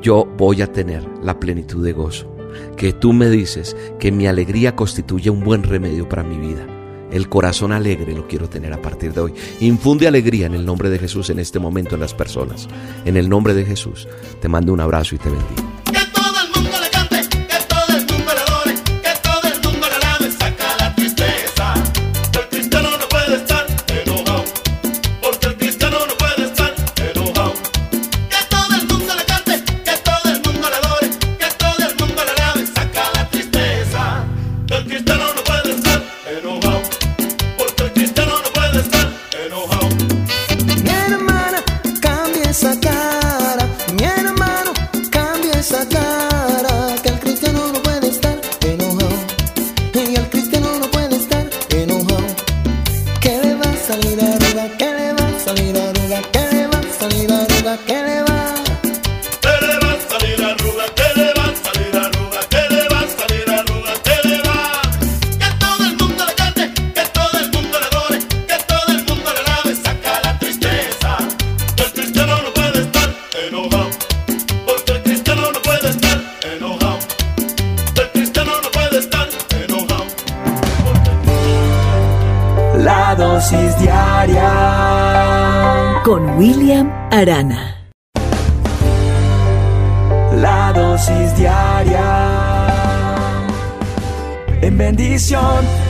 yo 0.02 0.26
voy 0.36 0.62
a 0.62 0.72
tener 0.72 1.02
la 1.22 1.40
plenitud 1.40 1.84
de 1.84 1.92
gozo, 1.92 2.30
que 2.76 2.92
tú 2.92 3.12
me 3.12 3.30
dices 3.30 3.76
que 3.98 4.12
mi 4.12 4.26
alegría 4.26 4.76
constituye 4.76 5.30
un 5.30 5.42
buen 5.42 5.62
remedio 5.62 6.08
para 6.08 6.22
mi 6.22 6.36
vida. 6.36 6.66
El 7.10 7.28
corazón 7.28 7.72
alegre 7.72 8.14
lo 8.14 8.26
quiero 8.26 8.48
tener 8.48 8.72
a 8.72 8.82
partir 8.82 9.12
de 9.12 9.20
hoy. 9.20 9.34
Infunde 9.60 10.08
alegría 10.08 10.46
en 10.46 10.54
el 10.54 10.66
nombre 10.66 10.90
de 10.90 10.98
Jesús 10.98 11.30
en 11.30 11.38
este 11.38 11.58
momento 11.58 11.94
en 11.94 12.00
las 12.00 12.12
personas. 12.12 12.68
En 13.04 13.16
el 13.16 13.28
nombre 13.28 13.54
de 13.54 13.64
Jesús 13.64 14.08
te 14.40 14.48
mando 14.48 14.72
un 14.72 14.80
abrazo 14.80 15.14
y 15.14 15.18
te 15.18 15.28
bendigo. 15.28 15.83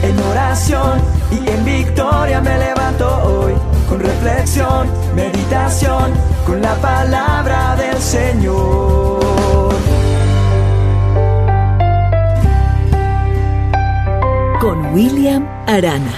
En 0.03 0.19
oración 0.19 1.01
y 1.31 1.49
en 1.49 1.65
victoria 1.65 2.41
me 2.41 2.57
levanto 2.57 3.07
hoy 3.23 3.53
con 3.87 3.99
reflexión, 3.99 4.87
meditación, 5.15 6.13
con 6.45 6.61
la 6.61 6.75
palabra 6.75 7.75
del 7.75 7.97
Señor. 7.97 9.73
Con 14.59 14.93
William 14.93 15.47
Arana. 15.67 16.13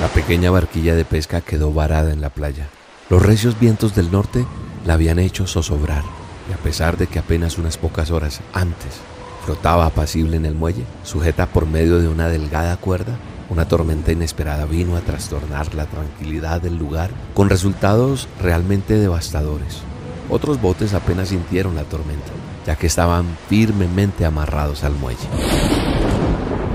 La 0.00 0.08
pequeña 0.08 0.50
barquilla 0.50 0.94
de 0.94 1.04
pesca 1.04 1.40
quedó 1.40 1.72
varada 1.72 2.12
en 2.12 2.20
la 2.20 2.30
playa. 2.30 2.68
Los 3.10 3.22
recios 3.22 3.58
vientos 3.60 3.94
del 3.94 4.10
norte 4.10 4.46
la 4.86 4.94
habían 4.94 5.18
hecho 5.18 5.46
zozobrar, 5.46 6.02
y 6.48 6.52
a 6.52 6.56
pesar 6.56 6.96
de 6.96 7.06
que 7.06 7.18
apenas 7.18 7.58
unas 7.58 7.76
pocas 7.76 8.10
horas 8.10 8.40
antes 8.52 9.00
flotaba 9.44 9.86
apacible 9.86 10.36
en 10.36 10.46
el 10.46 10.54
muelle, 10.54 10.84
sujeta 11.02 11.46
por 11.46 11.66
medio 11.66 11.98
de 11.98 12.08
una 12.08 12.28
delgada 12.28 12.76
cuerda, 12.78 13.18
una 13.50 13.68
tormenta 13.68 14.10
inesperada 14.10 14.64
vino 14.64 14.96
a 14.96 15.00
trastornar 15.00 15.74
la 15.74 15.84
tranquilidad 15.84 16.62
del 16.62 16.78
lugar 16.78 17.10
con 17.34 17.50
resultados 17.50 18.26
realmente 18.40 18.94
devastadores. 18.94 19.82
Otros 20.30 20.60
botes 20.60 20.94
apenas 20.94 21.28
sintieron 21.28 21.74
la 21.74 21.84
tormenta, 21.84 22.32
ya 22.66 22.76
que 22.76 22.86
estaban 22.86 23.36
firmemente 23.48 24.24
amarrados 24.24 24.82
al 24.82 24.94
muelle. 24.94 25.28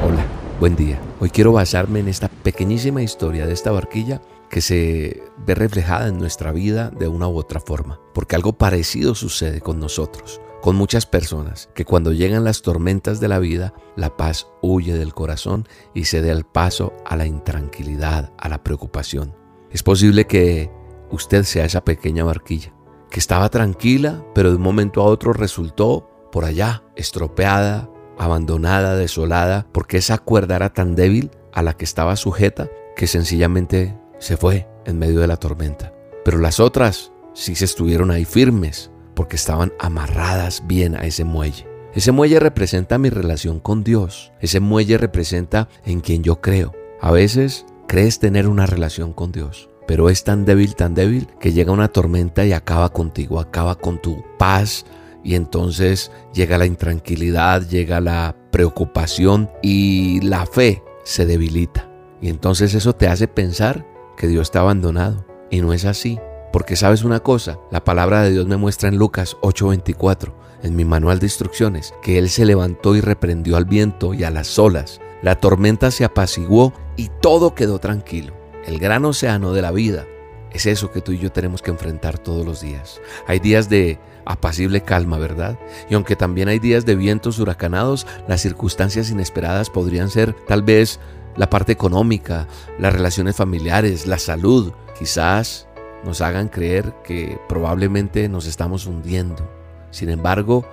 Hola, 0.05 0.23
buen 0.60 0.75
día. 0.75 1.01
Hoy 1.19 1.32
quiero 1.32 1.51
basarme 1.51 1.99
en 1.99 2.08
esta 2.08 2.27
pequeñísima 2.27 3.01
historia 3.01 3.47
de 3.47 3.53
esta 3.53 3.71
barquilla 3.71 4.21
que 4.49 4.62
se 4.62 5.23
ve 5.45 5.55
reflejada 5.55 6.08
en 6.08 6.19
nuestra 6.19 6.51
vida 6.51 6.91
de 6.91 7.08
una 7.08 7.27
u 7.27 7.38
otra 7.38 7.60
forma, 7.60 7.99
porque 8.13 8.36
algo 8.36 8.53
parecido 8.53 9.15
sucede 9.15 9.60
con 9.60 9.79
nosotros, 9.79 10.39
con 10.61 10.75
muchas 10.75 11.05
personas, 11.05 11.69
que 11.73 11.85
cuando 11.85 12.11
llegan 12.11 12.43
las 12.43 12.61
tormentas 12.61 13.19
de 13.19 13.27
la 13.27 13.39
vida, 13.39 13.73
la 13.95 14.17
paz 14.17 14.47
huye 14.61 14.93
del 14.93 15.13
corazón 15.13 15.67
y 15.93 16.05
se 16.05 16.21
dé 16.21 16.31
el 16.31 16.43
paso 16.43 16.93
a 17.05 17.15
la 17.15 17.25
intranquilidad, 17.25 18.33
a 18.37 18.49
la 18.49 18.63
preocupación. 18.63 19.35
Es 19.71 19.83
posible 19.83 20.27
que 20.27 20.71
usted 21.11 21.43
sea 21.43 21.65
esa 21.65 21.83
pequeña 21.85 22.23
barquilla, 22.23 22.73
que 23.09 23.19
estaba 23.19 23.49
tranquila, 23.49 24.25
pero 24.35 24.49
de 24.49 24.57
un 24.57 24.61
momento 24.61 25.01
a 25.01 25.05
otro 25.05 25.33
resultó 25.33 26.09
por 26.31 26.45
allá, 26.45 26.83
estropeada, 26.95 27.89
abandonada, 28.17 28.95
desolada, 28.95 29.67
porque 29.71 29.97
esa 29.97 30.17
cuerda 30.17 30.57
era 30.57 30.73
tan 30.73 30.95
débil 30.95 31.31
a 31.53 31.61
la 31.63 31.75
que 31.75 31.85
estaba 31.85 32.15
sujeta 32.15 32.69
que 32.95 33.07
sencillamente 33.07 33.97
se 34.19 34.37
fue 34.37 34.67
en 34.85 34.99
medio 34.99 35.21
de 35.21 35.27
la 35.27 35.37
tormenta. 35.37 35.93
Pero 36.25 36.37
las 36.37 36.59
otras 36.59 37.13
sí 37.33 37.55
se 37.55 37.65
estuvieron 37.65 38.11
ahí 38.11 38.25
firmes 38.25 38.91
porque 39.19 39.36
estaban 39.36 39.73
amarradas 39.79 40.63
bien 40.65 40.95
a 40.95 41.01
ese 41.01 41.25
muelle. 41.25 41.67
Ese 41.93 42.13
muelle 42.13 42.39
representa 42.39 42.97
mi 42.97 43.10
relación 43.10 43.60
con 43.60 43.84
Dios. 43.84 44.32
Ese 44.39 44.62
muelle 44.62 44.97
representa 44.97 45.67
en 45.84 45.99
quien 45.99 46.23
yo 46.23 46.39
creo. 46.39 46.71
A 47.01 47.12
veces 47.12 47.65
crees 47.86 48.19
tener 48.19 48.47
una 48.47 48.65
relación 48.65 49.12
con 49.12 49.34
Dios, 49.34 49.69
pero 49.88 50.10
es 50.10 50.23
tan 50.23 50.45
débil, 50.45 50.73
tan 50.73 50.93
débil, 50.93 51.27
que 51.41 51.51
llega 51.51 51.73
una 51.73 51.89
tormenta 51.89 52.45
y 52.45 52.53
acaba 52.53 52.93
contigo, 52.93 53.41
acaba 53.41 53.75
con 53.75 54.01
tu 54.01 54.23
paz, 54.38 54.86
y 55.21 55.36
entonces 55.36 56.13
llega 56.34 56.58
la 56.58 56.65
intranquilidad, 56.65 57.67
llega 57.67 57.99
la 57.99 58.38
preocupación 58.51 59.49
y 59.62 60.21
la 60.21 60.45
fe 60.45 60.82
se 61.03 61.25
debilita. 61.25 61.91
Y 62.21 62.29
entonces 62.29 62.73
eso 62.73 62.93
te 62.93 63.10
hace 63.10 63.27
pensar 63.27 63.86
que 64.15 64.29
Dios 64.29 64.43
está 64.43 64.62
abandonado. 64.62 65.25
Y 65.51 65.60
no 65.60 65.73
es 65.73 65.84
así. 65.84 66.19
Porque 66.51 66.75
sabes 66.75 67.03
una 67.03 67.19
cosa, 67.19 67.59
la 67.71 67.83
palabra 67.83 68.23
de 68.23 68.31
Dios 68.31 68.47
me 68.47 68.57
muestra 68.57 68.89
en 68.89 68.97
Lucas 68.97 69.38
8:24, 69.41 70.33
en 70.63 70.75
mi 70.75 70.85
manual 70.85 71.19
de 71.19 71.27
instrucciones, 71.27 71.93
que 72.01 72.17
Él 72.17 72.29
se 72.29 72.45
levantó 72.45 72.95
y 72.95 73.01
reprendió 73.01 73.55
al 73.55 73.65
viento 73.65 74.13
y 74.13 74.23
a 74.23 74.31
las 74.31 74.57
olas. 74.57 74.99
La 75.21 75.35
tormenta 75.35 75.91
se 75.91 76.05
apaciguó 76.05 76.73
y 76.95 77.09
todo 77.21 77.53
quedó 77.53 77.79
tranquilo. 77.79 78.33
El 78.65 78.79
gran 78.79 79.05
océano 79.05 79.53
de 79.53 79.62
la 79.62 79.71
vida 79.71 80.05
es 80.51 80.65
eso 80.65 80.91
que 80.91 81.01
tú 81.01 81.12
y 81.12 81.19
yo 81.19 81.31
tenemos 81.31 81.62
que 81.62 81.71
enfrentar 81.71 82.17
todos 82.17 82.45
los 82.45 82.62
días. 82.62 82.99
Hay 83.27 83.39
días 83.39 83.69
de 83.69 83.99
apacible 84.25 84.81
calma, 84.81 85.17
¿verdad? 85.17 85.59
Y 85.89 85.95
aunque 85.95 86.15
también 86.15 86.47
hay 86.47 86.59
días 86.59 86.85
de 86.85 86.95
vientos 86.95 87.39
huracanados, 87.39 88.07
las 88.27 88.41
circunstancias 88.41 89.09
inesperadas 89.09 89.69
podrían 89.69 90.09
ser 90.09 90.33
tal 90.47 90.63
vez 90.63 90.99
la 91.35 91.49
parte 91.49 91.71
económica, 91.71 92.47
las 92.79 92.93
relaciones 92.93 93.35
familiares, 93.35 94.07
la 94.07 94.19
salud. 94.19 94.73
Quizás 94.97 95.67
nos 96.03 96.21
hagan 96.21 96.47
creer 96.47 96.93
que 97.03 97.39
probablemente 97.47 98.27
nos 98.29 98.45
estamos 98.45 98.85
hundiendo. 98.85 99.49
Sin 99.91 100.09
embargo, 100.09 100.65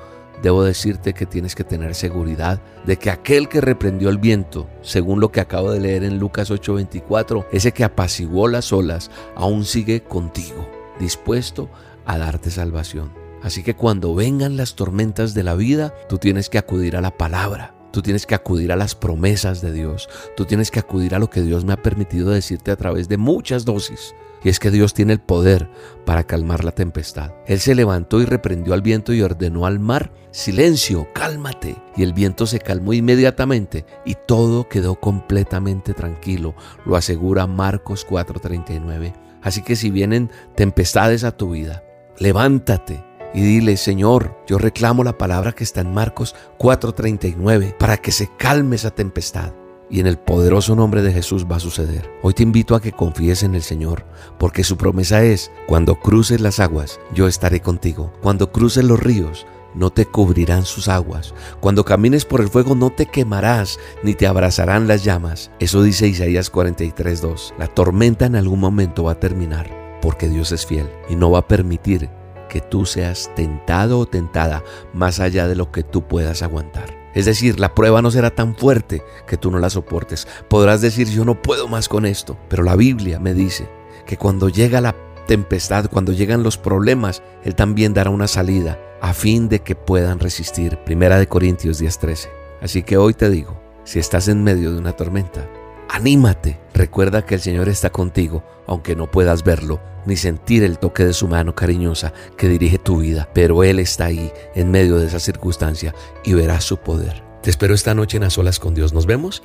debo 0.43 0.63
decirte 0.63 1.15
que 1.15 1.27
tienes 1.27 1.55
que 1.55 1.65
tener 1.65 1.95
seguridad 1.95 2.61
de 2.85 2.99
que 2.99 3.11
aquel 3.11 3.49
que 3.49 3.61
reprendió 3.61 4.09
el 4.09 4.19
viento, 4.19 4.69
según 4.83 5.21
lo 5.21 5.33
que 5.33 5.41
acabo 5.41 5.71
de 5.71 5.81
leer 5.81 6.05
en 6.05 6.19
Lucas 6.19 6.51
8:24, 6.51 7.47
ese 7.53 7.73
que 7.73 7.85
apaciguó 7.85 8.49
las 8.49 8.73
olas, 8.73 9.11
aún 9.35 9.65
sigue 9.65 10.03
contigo, 10.03 10.69
dispuesto 10.99 11.69
a 12.05 12.19
darte 12.19 12.51
salvación. 12.51 13.13
Así 13.43 13.63
que 13.63 13.77
cuando 13.77 14.15
vengan 14.15 14.57
las 14.57 14.75
tormentas 14.75 15.35
de 15.35 15.45
la 15.45 15.55
vida, 15.55 15.95
tú 16.09 16.19
tienes 16.19 16.49
que 16.49 16.59
acudir 16.59 16.97
a 16.97 17.01
la 17.01 17.17
palabra. 17.17 17.75
Tú 17.93 18.03
tienes 18.03 18.27
que 18.27 18.35
acudir 18.35 18.73
a 18.73 18.77
las 18.77 18.95
promesas 18.95 19.63
de 19.63 19.73
Dios. 19.73 20.09
Tú 20.37 20.45
tienes 20.45 20.71
que 20.71 20.81
acudir 20.81 21.15
a 21.15 21.19
lo 21.19 21.31
que 21.31 21.43
Dios 21.43 21.65
me 21.65 21.73
ha 21.73 21.83
permitido 21.83 22.31
decirte 22.31 22.71
a 22.71 22.77
través 22.77 23.09
de 23.09 23.17
muchas 23.17 23.65
dosis. 23.65 24.15
Y 24.47 24.49
es 24.49 24.61
que 24.61 24.71
Dios 24.71 24.95
tiene 24.95 25.13
el 25.13 25.19
poder 25.19 25.69
para 26.05 26.23
calmar 26.23 26.63
la 26.63 26.71
tempestad. 26.71 27.33
Él 27.49 27.59
se 27.59 27.75
levantó 27.75 28.21
y 28.21 28.27
reprendió 28.27 28.75
al 28.75 28.81
viento 28.81 29.13
y 29.13 29.21
ordenó 29.21 29.67
al 29.67 29.81
mar, 29.81 30.13
silencio, 30.31 31.09
cálmate. 31.13 31.75
Y 31.97 32.05
el 32.05 32.13
viento 32.13 32.47
se 32.47 32.61
calmó 32.61 32.93
inmediatamente 32.93 33.85
y 34.05 34.15
todo 34.15 34.69
quedó 34.69 35.01
completamente 35.01 35.95
tranquilo. 35.95 36.55
Lo 36.85 36.95
asegura 36.95 37.49
Marcos 37.49 38.07
4:39. 38.09 39.15
Así 39.43 39.63
que 39.63 39.75
si 39.75 39.91
vienen 39.91 40.31
tempestades 40.55 41.25
a 41.25 41.37
tu 41.37 41.51
vida, 41.51 41.83
levántate 42.21 43.05
y 43.35 43.41
dile, 43.41 43.77
Señor, 43.77 44.39
yo 44.47 44.59
reclamo 44.59 45.03
la 45.03 45.19
palabra 45.19 45.51
que 45.51 45.65
está 45.65 45.81
en 45.81 45.93
Marcos 45.93 46.37
4:39 46.57 47.75
para 47.81 47.97
que 47.97 48.13
se 48.13 48.31
calme 48.39 48.77
esa 48.77 48.93
tempestad. 48.93 49.53
Y 49.89 50.01
en 50.01 50.07
el 50.07 50.19
poderoso 50.19 50.75
nombre 50.75 51.03
de 51.03 51.13
Jesús 51.13 51.47
va 51.51 51.57
a 51.57 51.61
suceder. 51.61 52.11
Hoy 52.23 52.35
te 52.35 52.43
invito 52.43 52.75
a 52.75 52.81
que 52.81 52.93
confíes 52.93 53.43
en 53.45 53.55
el 53.55 53.63
Señor, 53.63 54.05
porque 54.39 54.65
su 54.65 54.77
promesa 54.77 55.23
es, 55.23 55.53
cuando 55.69 56.01
cruces 56.01 56.41
las 56.41 56.59
aguas, 56.59 56.99
yo 57.15 57.29
estaré 57.29 57.61
contigo. 57.61 58.13
Cuando 58.21 58.51
cruces 58.51 58.85
los 58.85 58.99
ríos, 58.99 59.47
no 59.77 59.91
te 59.91 60.07
cubrirán 60.07 60.65
sus 60.65 60.89
aguas. 60.89 61.35
Cuando 61.61 61.85
camines 61.85 62.25
por 62.25 62.41
el 62.41 62.49
fuego 62.49 62.75
no 62.75 62.91
te 62.91 63.07
quemarás, 63.07 63.79
ni 64.03 64.15
te 64.15 64.27
abrazarán 64.27 64.89
las 64.89 65.05
llamas. 65.05 65.53
Eso 65.61 65.83
dice 65.83 66.09
Isaías 66.09 66.51
43:2. 66.51 67.55
La 67.59 67.69
tormenta 67.69 68.27
en 68.27 68.37
algún 68.37 68.59
momento 68.59 69.05
va 69.05 69.13
a 69.13 69.21
terminar, 69.21 69.99
porque 70.03 70.29
Dios 70.29 70.51
es 70.51 70.67
fiel 70.67 70.91
y 71.09 71.15
no 71.15 71.31
va 71.31 71.41
a 71.41 71.49
permitir 71.49 72.09
que 72.49 72.61
tú 72.61 72.87
seas 72.87 73.31
tentado 73.37 73.99
o 73.99 74.07
tentada 74.07 74.65
más 74.95 75.21
allá 75.21 75.47
de 75.47 75.57
lo 75.57 75.71
que 75.71 75.83
tú 75.83 76.09
puedas 76.09 76.43
aguantar. 76.43 77.06
Es 77.17 77.25
decir, 77.25 77.59
la 77.59 77.75
prueba 77.75 78.03
no 78.03 78.11
será 78.11 78.31
tan 78.31 78.55
fuerte 78.55 79.03
que 79.27 79.39
tú 79.39 79.51
no 79.51 79.59
la 79.59 79.71
soportes. 79.71 80.29
Podrás 80.51 80.83
decir, 80.83 81.09
yo 81.09 81.25
no 81.25 81.41
puedo 81.41 81.67
más 81.67 81.89
con 81.89 82.05
esto. 82.05 82.37
Pero 82.51 82.63
la 82.63 82.77
Biblia 82.77 83.19
me 83.19 83.33
dice 83.33 83.71
que 84.05 84.19
cuando 84.19 84.51
llega 84.51 84.83
la 84.83 84.95
tempestad, 85.27 85.89
cuando 85.91 86.13
llegan 86.13 86.43
los 86.43 86.59
problemas, 86.59 87.23
Él 87.43 87.55
también 87.55 87.95
dará 87.95 88.11
una 88.11 88.29
salida 88.29 88.79
a 89.01 89.15
fin 89.15 89.49
de 89.49 89.61
que 89.61 89.75
puedan 89.75 90.21
resistir. 90.21 90.77
Primera 90.85 91.19
de 91.19 91.27
Corintios 91.27 91.81
10:13. 91.81 92.29
Así 92.61 92.83
que 92.83 92.99
hoy 92.99 93.15
te 93.15 93.31
digo, 93.31 93.59
si 93.85 93.99
estás 93.99 94.29
en 94.29 94.45
medio 94.45 94.71
de 94.71 94.79
una 94.79 94.93
tormenta, 94.93 95.49
anímate. 95.89 96.59
Recuerda 96.75 97.25
que 97.25 97.35
el 97.35 97.41
Señor 97.41 97.69
está 97.69 97.91
contigo, 97.91 98.45
aunque 98.67 98.97
no 98.97 99.11
puedas 99.11 99.45
verlo 99.45 99.81
ni 100.07 100.17
sentir 100.17 100.63
el 100.63 100.79
toque 100.79 101.05
de 101.05 101.13
su 101.13 101.29
mano 101.29 101.55
cariñosa 101.55 102.13
que 102.37 102.49
dirige 102.49 102.79
tu 102.79 102.99
vida, 102.99 103.29
pero 103.35 103.65
Él 103.65 103.79
está 103.79 104.07
ahí 104.07 104.33
en 104.55 104.71
medio 104.71 104.99
de 104.99 105.07
esa 105.07 105.21
circunstancia 105.21 105.95
y 106.25 106.33
verás 106.33 106.65
su 106.65 106.79
poder. 106.79 107.23
Te 107.43 107.51
espero 107.51 107.75
esta 107.75 107.95
noche 107.95 108.17
en 108.17 108.25
A 108.25 108.31
Solas 108.31 108.59
con 108.59 108.75
Dios. 108.75 108.93
¿Nos 108.93 109.07
vemos? 109.07 109.43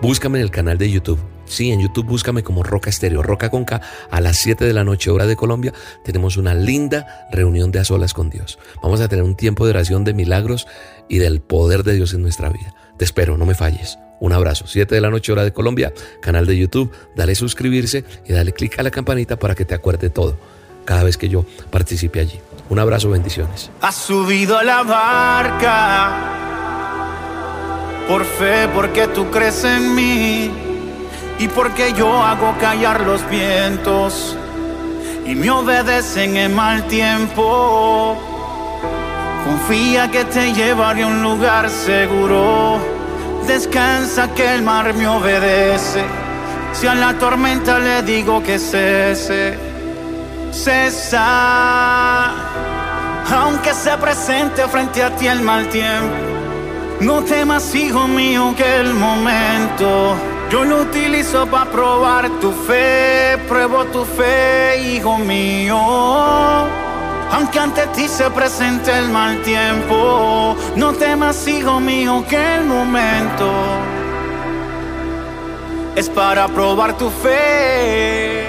Búscame 0.00 0.38
en 0.38 0.44
el 0.44 0.50
canal 0.50 0.78
de 0.78 0.90
YouTube. 0.90 1.18
Sí, 1.44 1.70
en 1.70 1.80
YouTube 1.80 2.06
búscame 2.06 2.42
como 2.42 2.62
Roca 2.62 2.90
Estéreo, 2.90 3.22
Roca 3.22 3.50
con 3.50 3.64
K. 3.64 3.80
A 4.10 4.20
las 4.20 4.36
7 4.36 4.64
de 4.64 4.72
la 4.72 4.84
noche, 4.84 5.10
hora 5.10 5.26
de 5.26 5.34
Colombia, 5.34 5.72
tenemos 6.04 6.36
una 6.36 6.54
linda 6.54 7.26
reunión 7.32 7.72
de 7.72 7.80
A 7.80 7.84
Solas 7.84 8.14
con 8.14 8.30
Dios. 8.30 8.58
Vamos 8.82 9.00
a 9.00 9.08
tener 9.08 9.24
un 9.24 9.34
tiempo 9.34 9.64
de 9.64 9.70
oración 9.70 10.04
de 10.04 10.14
milagros 10.14 10.66
y 11.08 11.18
del 11.18 11.40
poder 11.40 11.82
de 11.84 11.94
Dios 11.94 12.14
en 12.14 12.22
nuestra 12.22 12.48
vida. 12.50 12.74
Te 12.98 13.04
espero, 13.04 13.38
no 13.38 13.46
me 13.46 13.54
falles. 13.54 13.98
Un 14.20 14.32
abrazo. 14.32 14.66
7 14.66 14.94
de 14.94 15.00
la 15.00 15.10
noche 15.10 15.32
hora 15.32 15.44
de 15.44 15.52
Colombia, 15.52 15.92
canal 16.20 16.44
de 16.46 16.58
YouTube. 16.58 16.92
Dale 17.14 17.34
suscribirse 17.34 18.04
y 18.26 18.32
dale 18.32 18.52
clic 18.52 18.78
a 18.78 18.82
la 18.82 18.90
campanita 18.90 19.38
para 19.38 19.54
que 19.54 19.64
te 19.64 19.74
acuerde 19.74 20.10
todo 20.10 20.36
cada 20.84 21.04
vez 21.04 21.16
que 21.16 21.28
yo 21.28 21.44
participe 21.70 22.18
allí. 22.18 22.40
Un 22.70 22.78
abrazo, 22.78 23.10
bendiciones. 23.10 23.70
Has 23.80 23.94
subido 23.94 24.58
a 24.58 24.64
la 24.64 24.82
barca 24.82 26.38
por 28.08 28.24
fe, 28.24 28.68
porque 28.74 29.06
tú 29.08 29.30
crees 29.30 29.64
en 29.64 29.94
mí 29.94 30.50
y 31.38 31.48
porque 31.48 31.92
yo 31.92 32.22
hago 32.22 32.56
callar 32.58 33.02
los 33.02 33.28
vientos 33.28 34.34
y 35.26 35.34
me 35.34 35.50
obedecen 35.50 36.36
en 36.36 36.54
mal 36.54 36.88
tiempo. 36.88 38.16
Confía 39.48 40.10
que 40.10 40.24
te 40.26 40.52
llevaré 40.52 41.04
a 41.04 41.06
un 41.06 41.22
lugar 41.22 41.70
seguro 41.70 42.98
descansa 43.48 44.28
que 44.34 44.54
el 44.54 44.62
mar 44.62 44.92
me 44.94 45.08
obedece. 45.08 46.04
Si 46.74 46.86
a 46.86 46.94
la 46.94 47.14
tormenta 47.14 47.78
le 47.78 48.02
digo 48.02 48.42
que 48.42 48.58
cese, 48.58 49.58
cesa. 50.52 52.34
Aunque 53.40 53.72
se 53.74 53.96
presente 53.96 54.68
frente 54.68 55.02
a 55.02 55.16
ti 55.16 55.26
el 55.26 55.40
mal 55.40 55.66
tiempo, 55.68 56.14
no 57.00 57.22
temas, 57.24 57.74
hijo 57.74 58.06
mío, 58.06 58.54
que 58.56 58.76
el 58.76 58.92
momento 58.94 60.14
yo 60.50 60.64
lo 60.64 60.82
utilizo 60.82 61.46
para 61.46 61.70
probar 61.70 62.28
tu 62.40 62.52
fe. 62.52 63.38
Pruebo 63.48 63.86
tu 63.86 64.04
fe, 64.04 64.78
hijo 64.92 65.16
mío. 65.18 66.87
Aunque 67.32 67.58
ante 67.58 67.86
ti 67.88 68.08
se 68.08 68.30
presente 68.30 68.96
el 68.96 69.08
mal 69.10 69.42
tiempo, 69.42 70.56
no 70.76 70.92
temas, 70.94 71.46
hijo 71.46 71.78
mío, 71.78 72.24
que 72.28 72.56
el 72.56 72.64
momento 72.64 73.52
es 75.94 76.08
para 76.08 76.48
probar 76.48 76.96
tu 76.96 77.10
fe. 77.10 78.46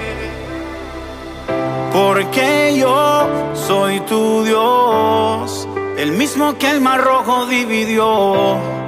Porque 1.92 2.78
yo 2.78 3.28
soy 3.54 4.00
tu 4.02 4.44
Dios, 4.44 5.68
el 5.98 6.12
mismo 6.14 6.58
que 6.58 6.70
el 6.70 6.80
mar 6.80 7.02
rojo 7.04 7.48
dividió 7.48 8.79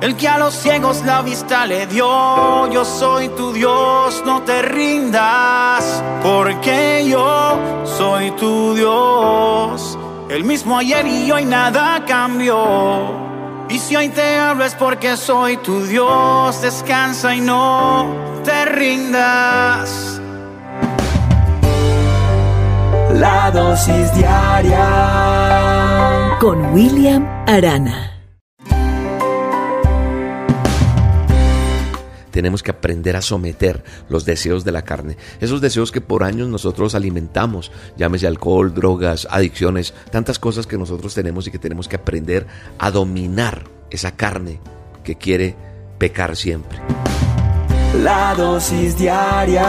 el 0.00 0.16
que 0.16 0.28
a 0.28 0.38
los 0.38 0.54
ciegos 0.54 1.02
la 1.04 1.22
vista 1.22 1.66
le 1.66 1.86
dio, 1.86 2.70
yo 2.70 2.84
soy 2.84 3.28
tu 3.30 3.52
Dios, 3.52 4.22
no 4.24 4.42
te 4.42 4.62
rindas, 4.62 6.04
porque 6.22 7.04
yo 7.08 7.58
soy 7.84 8.30
tu 8.32 8.74
Dios. 8.74 9.98
El 10.28 10.44
mismo 10.44 10.78
ayer 10.78 11.06
y 11.06 11.32
hoy 11.32 11.44
nada 11.44 12.04
cambió. 12.06 13.26
Y 13.68 13.78
si 13.78 13.96
hoy 13.96 14.08
te 14.08 14.38
hablo 14.38 14.64
es 14.64 14.74
porque 14.74 15.16
soy 15.16 15.56
tu 15.58 15.84
Dios, 15.84 16.62
descansa 16.62 17.34
y 17.34 17.40
no 17.40 18.06
te 18.44 18.64
rindas. 18.66 20.20
La 23.14 23.50
dosis 23.50 24.14
diaria 24.14 24.86
con 26.38 26.72
William 26.72 27.26
Arana. 27.46 28.17
Tenemos 32.38 32.62
que 32.62 32.70
aprender 32.70 33.16
a 33.16 33.20
someter 33.20 33.82
los 34.08 34.24
deseos 34.24 34.62
de 34.64 34.70
la 34.70 34.82
carne. 34.82 35.16
Esos 35.40 35.60
deseos 35.60 35.90
que 35.90 36.00
por 36.00 36.22
años 36.22 36.46
nosotros 36.46 36.94
alimentamos, 36.94 37.72
llámese 37.96 38.28
alcohol, 38.28 38.72
drogas, 38.72 39.26
adicciones, 39.28 39.92
tantas 40.12 40.38
cosas 40.38 40.68
que 40.68 40.78
nosotros 40.78 41.14
tenemos 41.14 41.48
y 41.48 41.50
que 41.50 41.58
tenemos 41.58 41.88
que 41.88 41.96
aprender 41.96 42.46
a 42.78 42.92
dominar 42.92 43.64
esa 43.90 44.12
carne 44.12 44.60
que 45.02 45.16
quiere 45.16 45.56
pecar 45.98 46.36
siempre. 46.36 46.78
La 48.04 48.36
dosis 48.36 48.96
diaria 48.96 49.66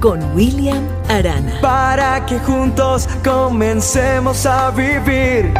con 0.00 0.34
William 0.34 0.88
Arana. 1.10 1.60
Para 1.60 2.24
que 2.24 2.38
juntos 2.38 3.06
comencemos 3.22 4.46
a 4.46 4.70
vivir. 4.70 5.52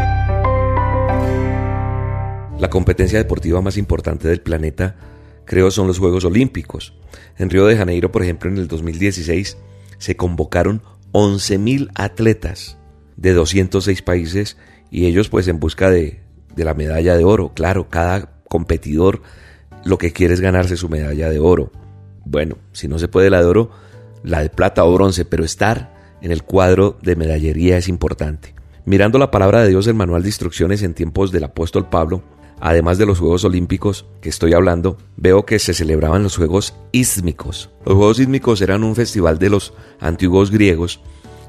La 2.58 2.70
competencia 2.70 3.18
deportiva 3.18 3.60
más 3.60 3.76
importante 3.76 4.26
del 4.26 4.40
planeta 4.40 5.17
creo 5.48 5.70
son 5.70 5.86
los 5.86 5.98
Juegos 5.98 6.26
Olímpicos. 6.26 6.92
En 7.38 7.48
Río 7.48 7.66
de 7.66 7.76
Janeiro, 7.76 8.12
por 8.12 8.22
ejemplo, 8.22 8.50
en 8.50 8.58
el 8.58 8.68
2016 8.68 9.56
se 9.96 10.16
convocaron 10.16 10.82
11.000 11.12 11.90
atletas 11.94 12.76
de 13.16 13.32
206 13.32 14.02
países 14.02 14.58
y 14.90 15.06
ellos 15.06 15.30
pues 15.30 15.48
en 15.48 15.58
busca 15.58 15.90
de, 15.90 16.20
de 16.54 16.64
la 16.64 16.74
medalla 16.74 17.16
de 17.16 17.24
oro. 17.24 17.52
Claro, 17.54 17.88
cada 17.88 18.42
competidor 18.48 19.22
lo 19.84 19.96
que 19.96 20.12
quiere 20.12 20.34
es 20.34 20.40
ganarse 20.40 20.76
su 20.76 20.90
medalla 20.90 21.30
de 21.30 21.38
oro. 21.38 21.72
Bueno, 22.26 22.58
si 22.72 22.86
no 22.86 22.98
se 22.98 23.08
puede 23.08 23.30
la 23.30 23.40
de 23.40 23.46
oro, 23.46 23.70
la 24.22 24.42
de 24.42 24.50
plata 24.50 24.84
o 24.84 24.92
bronce, 24.92 25.24
pero 25.24 25.44
estar 25.44 25.94
en 26.20 26.30
el 26.30 26.42
cuadro 26.42 26.98
de 27.00 27.16
medallería 27.16 27.78
es 27.78 27.88
importante. 27.88 28.54
Mirando 28.84 29.18
la 29.18 29.30
palabra 29.30 29.62
de 29.62 29.70
Dios, 29.70 29.86
el 29.86 29.94
manual 29.94 30.22
de 30.22 30.28
instrucciones 30.28 30.82
en 30.82 30.92
tiempos 30.92 31.32
del 31.32 31.44
apóstol 31.44 31.88
Pablo, 31.88 32.22
además 32.60 32.98
de 32.98 33.06
los 33.06 33.18
Juegos 33.18 33.44
Olímpicos 33.44 34.06
que 34.20 34.28
estoy 34.28 34.52
hablando, 34.52 34.96
veo 35.16 35.44
que 35.44 35.58
se 35.58 35.74
celebraban 35.74 36.22
los 36.22 36.36
Juegos 36.36 36.74
Ísmicos. 36.92 37.70
Los 37.84 37.96
Juegos 37.96 38.18
Ísmicos 38.20 38.60
eran 38.60 38.84
un 38.84 38.94
festival 38.94 39.38
de 39.38 39.50
los 39.50 39.74
antiguos 40.00 40.50
griegos 40.50 41.00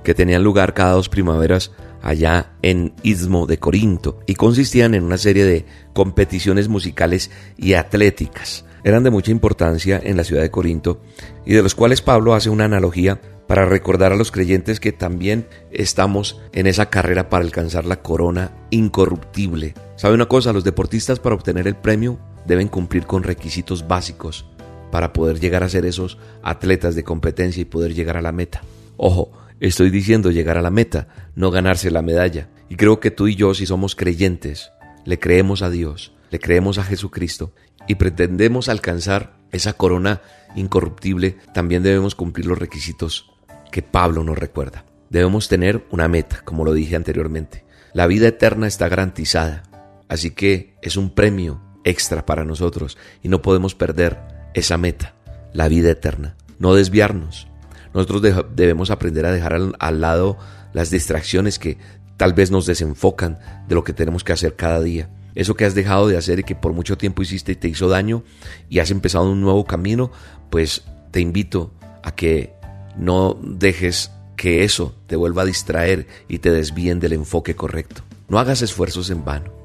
que 0.03 0.13
tenían 0.13 0.43
lugar 0.43 0.73
cada 0.73 0.93
dos 0.93 1.09
primaveras 1.09 1.71
allá 2.01 2.53
en 2.61 2.93
Istmo 3.03 3.45
de 3.45 3.59
Corinto 3.59 4.19
y 4.25 4.35
consistían 4.35 4.95
en 4.95 5.03
una 5.03 5.17
serie 5.17 5.45
de 5.45 5.65
competiciones 5.93 6.67
musicales 6.67 7.31
y 7.57 7.73
atléticas. 7.73 8.65
Eran 8.83 9.03
de 9.03 9.09
mucha 9.09 9.31
importancia 9.31 9.99
en 10.01 10.15
la 10.15 10.23
ciudad 10.23 10.41
de 10.41 10.51
Corinto 10.51 11.01
y 11.45 11.53
de 11.53 11.61
los 11.61 11.75
cuales 11.75 12.01
Pablo 12.01 12.33
hace 12.33 12.49
una 12.49 12.65
analogía 12.65 13.19
para 13.47 13.65
recordar 13.65 14.13
a 14.13 14.15
los 14.15 14.31
creyentes 14.31 14.79
que 14.79 14.91
también 14.91 15.47
estamos 15.71 16.39
en 16.53 16.67
esa 16.67 16.89
carrera 16.89 17.29
para 17.29 17.43
alcanzar 17.43 17.85
la 17.85 18.01
corona 18.01 18.51
incorruptible. 18.69 19.73
¿Sabe 19.99 20.13
una 20.13 20.27
cosa? 20.27 20.53
Los 20.53 20.63
deportistas 20.63 21.19
para 21.19 21.35
obtener 21.35 21.67
el 21.67 21.75
premio 21.75 22.17
deben 22.45 22.69
cumplir 22.69 23.05
con 23.05 23.21
requisitos 23.21 23.85
básicos 23.85 24.45
para 24.93 25.11
poder 25.11 25.41
llegar 25.41 25.61
a 25.61 25.67
ser 25.67 25.85
esos 25.85 26.17
atletas 26.41 26.95
de 26.95 27.03
competencia 27.03 27.59
y 27.59 27.65
poder 27.65 27.93
llegar 27.93 28.15
a 28.15 28.21
la 28.21 28.31
meta. 28.31 28.61
Ojo, 28.95 29.33
estoy 29.59 29.89
diciendo 29.89 30.31
llegar 30.31 30.57
a 30.57 30.61
la 30.61 30.69
meta, 30.69 31.09
no 31.35 31.51
ganarse 31.51 31.91
la 31.91 32.01
medalla. 32.01 32.47
Y 32.69 32.77
creo 32.77 33.01
que 33.01 33.11
tú 33.11 33.27
y 33.27 33.35
yo, 33.35 33.53
si 33.53 33.65
somos 33.65 33.97
creyentes, 33.97 34.71
le 35.03 35.19
creemos 35.19 35.61
a 35.63 35.69
Dios, 35.69 36.13
le 36.31 36.39
creemos 36.39 36.77
a 36.77 36.85
Jesucristo 36.85 37.51
y 37.85 37.95
pretendemos 37.95 38.69
alcanzar 38.69 39.33
esa 39.51 39.73
corona 39.73 40.21
incorruptible, 40.55 41.35
también 41.53 41.83
debemos 41.83 42.15
cumplir 42.15 42.45
los 42.45 42.57
requisitos 42.57 43.33
que 43.69 43.81
Pablo 43.81 44.23
nos 44.23 44.37
recuerda. 44.37 44.85
Debemos 45.09 45.49
tener 45.49 45.85
una 45.91 46.07
meta, 46.07 46.39
como 46.45 46.63
lo 46.63 46.73
dije 46.73 46.95
anteriormente. 46.95 47.65
La 47.91 48.07
vida 48.07 48.29
eterna 48.29 48.65
está 48.65 48.87
garantizada, 48.87 49.63
así 50.09 50.31
que 50.31 50.75
es 50.81 50.97
un 50.97 51.11
premio 51.11 51.61
extra 51.85 52.25
para 52.25 52.43
nosotros 52.43 52.97
y 53.23 53.29
no 53.29 53.41
podemos 53.41 53.75
perder 53.75 54.19
esa 54.53 54.77
meta, 54.77 55.15
la 55.53 55.69
vida 55.69 55.91
eterna. 55.91 56.35
No 56.57 56.73
desviarnos. 56.73 57.47
Nosotros 57.93 58.21
debemos 58.55 58.91
aprender 58.91 59.25
a 59.25 59.31
dejar 59.31 59.57
al 59.79 60.01
lado 60.01 60.37
las 60.73 60.89
distracciones 60.89 61.57
que 61.57 61.77
tal 62.17 62.33
vez 62.33 62.51
nos 62.51 62.65
desenfocan 62.65 63.39
de 63.67 63.75
lo 63.75 63.83
que 63.83 63.93
tenemos 63.93 64.23
que 64.23 64.33
hacer 64.33 64.55
cada 64.55 64.81
día. 64.81 65.09
Eso 65.35 65.55
que 65.55 65.65
has 65.65 65.75
dejado 65.75 66.07
de 66.07 66.17
hacer 66.17 66.39
y 66.39 66.43
que 66.43 66.55
por 66.55 66.73
mucho 66.73 66.97
tiempo 66.97 67.21
hiciste 67.21 67.53
y 67.53 67.55
te 67.55 67.69
hizo 67.69 67.87
daño 67.87 68.23
y 68.67 68.79
has 68.79 68.91
empezado 68.91 69.31
un 69.31 69.41
nuevo 69.41 69.63
camino, 69.63 70.11
pues 70.49 70.83
te 71.11 71.21
invito 71.21 71.71
a 72.03 72.13
que 72.13 72.53
no 72.97 73.39
dejes 73.41 74.11
que 74.35 74.63
eso 74.63 74.95
te 75.07 75.15
vuelva 75.15 75.43
a 75.43 75.45
distraer 75.45 76.07
y 76.27 76.39
te 76.39 76.51
desvíen 76.51 76.99
del 76.99 77.13
enfoque 77.13 77.55
correcto. 77.55 78.03
No 78.27 78.39
hagas 78.39 78.61
esfuerzos 78.61 79.09
en 79.09 79.23
vano. 79.23 79.58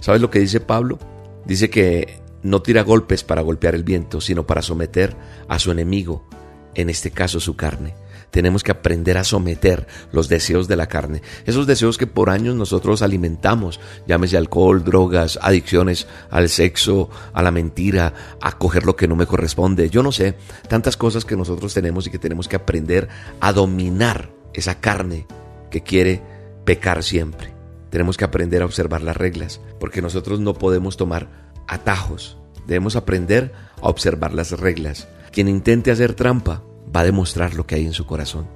¿Sabes 0.00 0.20
lo 0.20 0.30
que 0.30 0.40
dice 0.40 0.60
Pablo? 0.60 0.98
Dice 1.44 1.70
que 1.70 2.20
no 2.42 2.62
tira 2.62 2.82
golpes 2.82 3.24
para 3.24 3.42
golpear 3.42 3.74
el 3.74 3.84
viento, 3.84 4.20
sino 4.20 4.46
para 4.46 4.62
someter 4.62 5.16
a 5.48 5.58
su 5.58 5.70
enemigo, 5.72 6.28
en 6.74 6.90
este 6.90 7.10
caso 7.10 7.40
su 7.40 7.56
carne. 7.56 7.94
Tenemos 8.30 8.62
que 8.64 8.72
aprender 8.72 9.16
a 9.16 9.24
someter 9.24 9.86
los 10.12 10.28
deseos 10.28 10.66
de 10.66 10.76
la 10.76 10.88
carne, 10.88 11.22
esos 11.46 11.66
deseos 11.66 11.96
que 11.96 12.06
por 12.06 12.30
años 12.30 12.56
nosotros 12.56 13.00
alimentamos, 13.00 13.80
llámese 14.06 14.36
alcohol, 14.36 14.82
drogas, 14.82 15.38
adicciones 15.40 16.08
al 16.30 16.48
sexo, 16.48 17.08
a 17.32 17.42
la 17.42 17.52
mentira, 17.52 18.12
a 18.40 18.58
coger 18.58 18.84
lo 18.86 18.96
que 18.96 19.06
no 19.08 19.14
me 19.14 19.26
corresponde, 19.26 19.88
yo 19.88 20.02
no 20.02 20.10
sé, 20.10 20.34
tantas 20.68 20.96
cosas 20.96 21.24
que 21.24 21.36
nosotros 21.36 21.72
tenemos 21.72 22.06
y 22.06 22.10
que 22.10 22.18
tenemos 22.18 22.48
que 22.48 22.56
aprender 22.56 23.08
a 23.40 23.52
dominar 23.52 24.30
esa 24.52 24.80
carne 24.80 25.26
que 25.70 25.82
quiere 25.82 26.20
pecar 26.64 27.04
siempre. 27.04 27.53
Tenemos 27.94 28.16
que 28.16 28.24
aprender 28.24 28.60
a 28.60 28.64
observar 28.64 29.02
las 29.02 29.16
reglas, 29.16 29.60
porque 29.78 30.02
nosotros 30.02 30.40
no 30.40 30.54
podemos 30.54 30.96
tomar 30.96 31.28
atajos. 31.68 32.36
Debemos 32.66 32.96
aprender 32.96 33.52
a 33.80 33.88
observar 33.88 34.34
las 34.34 34.50
reglas. 34.50 35.06
Quien 35.30 35.46
intente 35.46 35.92
hacer 35.92 36.14
trampa 36.14 36.64
va 36.92 37.02
a 37.02 37.04
demostrar 37.04 37.54
lo 37.54 37.68
que 37.68 37.76
hay 37.76 37.86
en 37.86 37.92
su 37.92 38.04
corazón. 38.04 38.48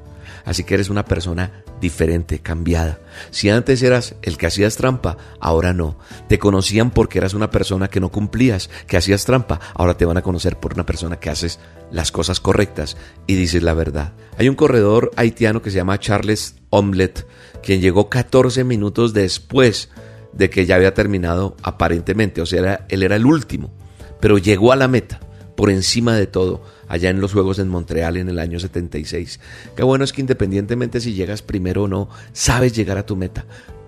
Así 0.49 0.65
que 0.65 0.73
eres 0.73 0.89
una 0.89 1.05
persona 1.05 1.63
diferente, 1.79 2.39
cambiada. 2.39 3.01
Si 3.31 3.51
antes 3.51 3.83
eras 3.83 4.15
el 4.23 4.39
que 4.39 4.47
hacías 4.47 4.79
trampa, 4.79 5.19
ahora 5.41 5.75
no. 5.75 5.99
Te 6.27 6.39
conocían 6.39 6.91
porque 6.91 7.19
eras 7.19 7.35
una 7.35 7.51
persona 7.51 7.89
que 7.89 8.01
no 8.01 8.11
cumplías, 8.11 8.71
que 8.87 8.97
hacías 8.97 9.27
trampa. 9.27 9.61
Ahora 9.75 9.99
te 9.99 10.07
van 10.07 10.17
a 10.17 10.23
conocer 10.23 10.59
por 10.59 10.73
una 10.73 10.87
persona 10.87 11.21
que 11.21 11.29
haces 11.29 11.61
las 11.91 12.11
cosas 12.13 12.41
correctas 12.41 12.97
y 13.27 13.35
dices 13.35 13.63
la 13.63 13.75
verdad. 13.75 14.15
Hay 14.39 14.49
un 14.49 14.55
corredor 14.55 15.11
haitiano 15.17 15.61
que 15.61 15.71
se 15.71 15.77
llama 15.77 16.01
Charles 16.01 16.55
Omelette, 16.71 17.27
quien 17.63 17.83
llegó 17.83 18.09
14 18.09 18.65
minutos 18.65 19.13
después 19.13 19.91
de 20.33 20.49
que 20.49 20.65
ya 20.65 20.77
había 20.77 20.95
terminado 20.95 21.59
aparentemente. 21.63 22.41
O 22.41 22.47
sea, 22.47 22.87
él 22.89 23.03
era 23.03 23.17
el 23.17 23.27
último, 23.27 23.71
pero 24.19 24.39
llegó 24.39 24.73
a 24.73 24.77
la 24.77 24.89
meta 24.89 25.21
por 25.59 25.69
encima 25.69 26.15
de 26.15 26.27
todo 26.27 26.63
allá 26.89 27.11
en 27.11 27.21
los 27.21 27.33
Juegos 27.33 27.59
en 27.59 27.69
Montreal 27.69 28.17
en 28.17 28.29
el 28.29 28.39
año 28.39 28.59
76. 28.59 29.41
Qué 29.77 29.83
bueno 29.83 30.05
es 30.05 30.13
que 30.13 30.21
independientemente 30.21 31.01
si 31.01 31.15
llegas 31.15 31.43
primero 31.43 31.85
o 31.85 31.89
no, 31.89 32.09
sabes 32.33 32.73
llegar 32.73 32.99
a 32.99 33.07
tu 33.07 33.17
meta. 33.17 33.45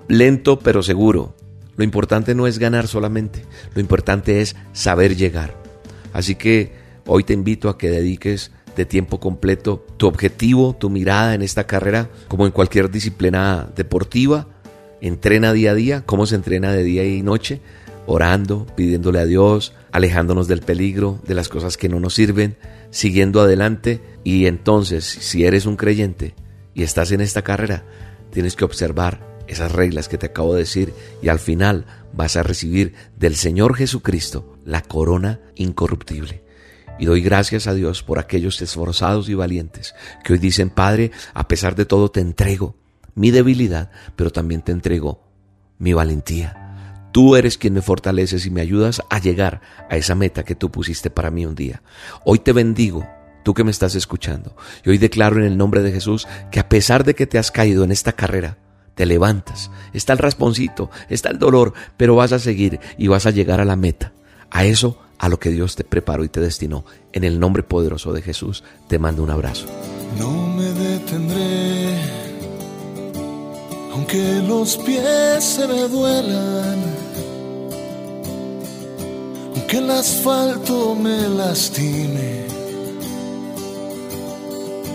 Lento 0.08 0.58
pero 0.58 0.82
seguro. 0.82 1.34
Lo 1.76 1.84
importante 1.84 2.34
no 2.34 2.46
es 2.46 2.58
ganar 2.58 2.88
solamente, 2.88 3.44
lo 3.74 3.80
importante 3.80 4.42
es 4.42 4.54
saber 4.72 5.16
llegar. 5.16 5.56
Así 6.12 6.34
que 6.34 6.72
hoy 7.06 7.24
te 7.24 7.32
invito 7.32 7.68
a 7.68 7.78
que 7.78 7.90
dediques 7.90 8.50
de 8.76 8.84
tiempo 8.84 9.18
completo 9.18 9.84
tu 9.96 10.06
objetivo, 10.06 10.74
tu 10.74 10.90
mirada 10.90 11.34
en 11.34 11.42
esta 11.42 11.66
carrera, 11.66 12.08
como 12.28 12.46
en 12.46 12.52
cualquier 12.52 12.90
disciplina 12.90 13.68
deportiva. 13.76 14.48
Entrena 15.00 15.52
día 15.52 15.70
a 15.70 15.74
día, 15.74 16.02
cómo 16.04 16.26
se 16.26 16.34
entrena 16.34 16.72
de 16.72 16.82
día 16.82 17.04
y 17.04 17.22
noche, 17.22 17.62
orando, 18.06 18.66
pidiéndole 18.76 19.20
a 19.20 19.26
Dios, 19.26 19.74
alejándonos 19.92 20.48
del 20.48 20.60
peligro, 20.60 21.20
de 21.26 21.34
las 21.34 21.48
cosas 21.48 21.76
que 21.76 21.88
no 21.88 22.00
nos 22.00 22.14
sirven, 22.14 22.56
siguiendo 22.90 23.40
adelante 23.40 24.00
y 24.24 24.46
entonces 24.46 25.04
si 25.04 25.44
eres 25.44 25.66
un 25.66 25.76
creyente 25.76 26.34
y 26.74 26.82
estás 26.82 27.12
en 27.12 27.20
esta 27.20 27.42
carrera, 27.42 27.84
tienes 28.30 28.56
que 28.56 28.64
observar 28.64 29.28
esas 29.46 29.72
reglas 29.72 30.08
que 30.08 30.18
te 30.18 30.26
acabo 30.26 30.54
de 30.54 30.60
decir 30.60 30.94
y 31.22 31.28
al 31.28 31.38
final 31.38 31.84
vas 32.12 32.36
a 32.36 32.42
recibir 32.42 32.94
del 33.16 33.36
Señor 33.36 33.74
Jesucristo 33.74 34.56
la 34.64 34.82
corona 34.82 35.40
incorruptible. 35.56 36.44
Y 36.98 37.06
doy 37.06 37.22
gracias 37.22 37.66
a 37.66 37.74
Dios 37.74 38.02
por 38.02 38.18
aquellos 38.18 38.60
esforzados 38.60 39.28
y 39.28 39.34
valientes 39.34 39.94
que 40.22 40.34
hoy 40.34 40.38
dicen, 40.38 40.70
Padre, 40.70 41.12
a 41.32 41.48
pesar 41.48 41.74
de 41.74 41.86
todo 41.86 42.10
te 42.10 42.20
entrego 42.20 42.76
mi 43.14 43.30
debilidad, 43.30 43.90
pero 44.16 44.30
también 44.30 44.62
te 44.62 44.72
entrego 44.72 45.22
mi 45.78 45.92
valentía. 45.94 46.69
Tú 47.12 47.36
eres 47.36 47.58
quien 47.58 47.74
me 47.74 47.82
fortaleces 47.82 48.46
y 48.46 48.50
me 48.50 48.60
ayudas 48.60 49.02
a 49.10 49.18
llegar 49.18 49.60
a 49.88 49.96
esa 49.96 50.14
meta 50.14 50.44
que 50.44 50.54
tú 50.54 50.70
pusiste 50.70 51.10
para 51.10 51.30
mí 51.30 51.44
un 51.44 51.54
día. 51.54 51.82
Hoy 52.24 52.38
te 52.38 52.52
bendigo, 52.52 53.06
tú 53.42 53.54
que 53.54 53.64
me 53.64 53.70
estás 53.70 53.94
escuchando. 53.94 54.56
Y 54.84 54.90
hoy 54.90 54.98
declaro 54.98 55.38
en 55.38 55.44
el 55.44 55.56
nombre 55.56 55.82
de 55.82 55.92
Jesús 55.92 56.28
que 56.50 56.60
a 56.60 56.68
pesar 56.68 57.04
de 57.04 57.14
que 57.14 57.26
te 57.26 57.38
has 57.38 57.50
caído 57.50 57.82
en 57.84 57.90
esta 57.90 58.12
carrera, 58.12 58.58
te 58.94 59.06
levantas. 59.06 59.70
Está 59.92 60.12
el 60.12 60.18
rasponcito, 60.18 60.90
está 61.08 61.30
el 61.30 61.38
dolor, 61.38 61.72
pero 61.96 62.16
vas 62.16 62.32
a 62.32 62.38
seguir 62.38 62.80
y 62.98 63.08
vas 63.08 63.26
a 63.26 63.30
llegar 63.30 63.60
a 63.60 63.64
la 63.64 63.76
meta. 63.76 64.12
A 64.50 64.64
eso, 64.64 65.00
a 65.18 65.28
lo 65.28 65.38
que 65.38 65.50
Dios 65.50 65.76
te 65.76 65.84
preparó 65.84 66.24
y 66.24 66.28
te 66.28 66.40
destinó. 66.40 66.84
En 67.12 67.24
el 67.24 67.40
nombre 67.40 67.62
poderoso 67.62 68.12
de 68.12 68.22
Jesús, 68.22 68.62
te 68.88 68.98
mando 68.98 69.22
un 69.22 69.30
abrazo. 69.30 69.66
No 70.18 70.48
me 70.48 70.64
detendré, 70.64 71.96
aunque 73.92 74.42
los 74.46 74.76
pies 74.76 75.44
se 75.44 75.66
me 75.66 75.88
duelan 75.88 77.00
que 79.70 79.78
el 79.78 79.88
asfalto 79.88 80.96
me 80.96 81.28
lastime. 81.28 82.44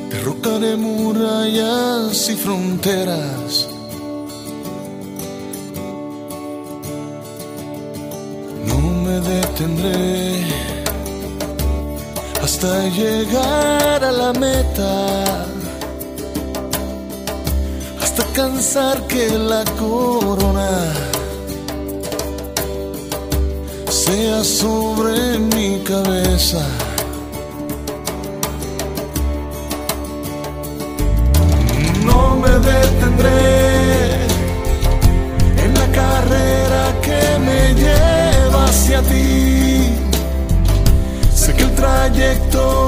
Derrocaré 0.10 0.76
murallas 0.76 2.30
y 2.30 2.36
fronteras. 2.36 3.70
No 8.68 8.78
me 9.06 9.22
detendré 9.22 10.44
hasta 12.44 12.90
llegar 12.90 14.04
a 14.04 14.12
la 14.12 14.34
meta. 14.34 15.55
Hasta 18.18 18.32
cansar 18.32 19.08
que 19.08 19.28
la 19.38 19.66
corona 19.78 20.70
sea 23.90 24.42
sobre 24.42 25.38
mi 25.38 25.84
cabeza. 25.84 26.66
No 32.06 32.38
me 32.38 32.52
detendré 32.72 34.14
en 35.66 35.74
la 35.74 35.88
carrera 35.92 36.84
que 37.02 37.22
me 37.48 37.74
lleva 37.74 38.64
hacia 38.64 39.02
ti. 39.02 39.90
Sé 41.36 41.54
que 41.54 41.64
el 41.64 41.76
trayecto 41.76 42.85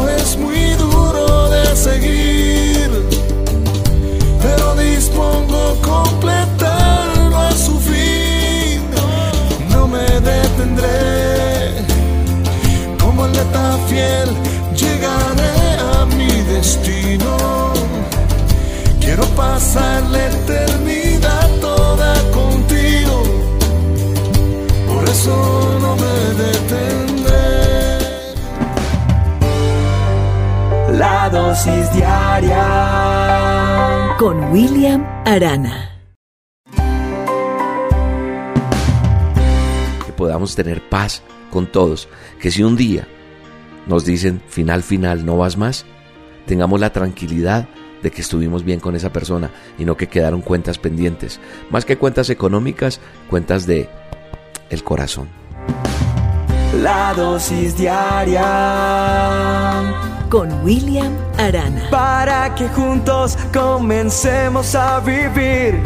fiel, 13.98 14.30
llegaré 14.82 15.58
a 15.94 16.06
mi 16.06 16.32
destino. 16.54 17.32
Quiero 19.00 19.24
pasar 19.36 20.04
la 20.14 20.28
eternidad 20.28 21.50
toda 21.62 22.14
contigo, 22.32 23.24
por 24.88 25.04
eso 25.10 25.36
no 25.84 25.96
me 26.04 26.18
detendré. 26.44 27.48
La 30.98 31.30
dosis 31.30 31.86
diaria 31.94 32.66
con 34.20 34.52
William 34.52 35.06
Arana. 35.26 35.76
Que 40.06 40.12
podamos 40.18 40.56
tener 40.56 40.82
paz 40.90 41.22
con 41.52 41.66
todos, 41.68 42.10
que 42.42 42.52
si 42.52 42.64
un 42.64 42.76
día 42.76 43.08
nos 43.88 44.06
dicen 44.06 44.42
final, 44.48 44.84
final, 44.84 45.26
no 45.26 45.38
vas 45.38 45.58
más, 45.58 45.86
tengamos 46.46 46.80
la 46.80 46.92
tranquilidad 46.92 47.68
de 48.02 48.12
que 48.12 48.22
estuvimos 48.22 48.64
bien 48.64 48.80
con 48.80 48.96
esa 48.96 49.12
persona 49.12 49.52
y 49.78 49.86
no 49.86 49.98
que 49.98 50.08
quedaron 50.08 50.42
cuentas 50.42 50.78
pendientes. 50.78 51.40
Más 51.70 51.86
que 51.86 51.98
cuentas 51.98 52.30
económicas, 52.30 53.00
cuentas 53.30 53.66
de 53.66 53.90
el 54.70 54.84
corazón. 54.84 55.30
la 56.84 57.14
dosis 57.16 57.78
diaria 57.78 58.44
con 60.30 60.64
William 60.64 61.16
Arana. 61.38 61.90
Para 61.90 62.54
que 62.56 62.68
juntos 62.68 63.38
comencemos 63.54 64.76
a 64.76 65.00
vivir. 65.00 65.82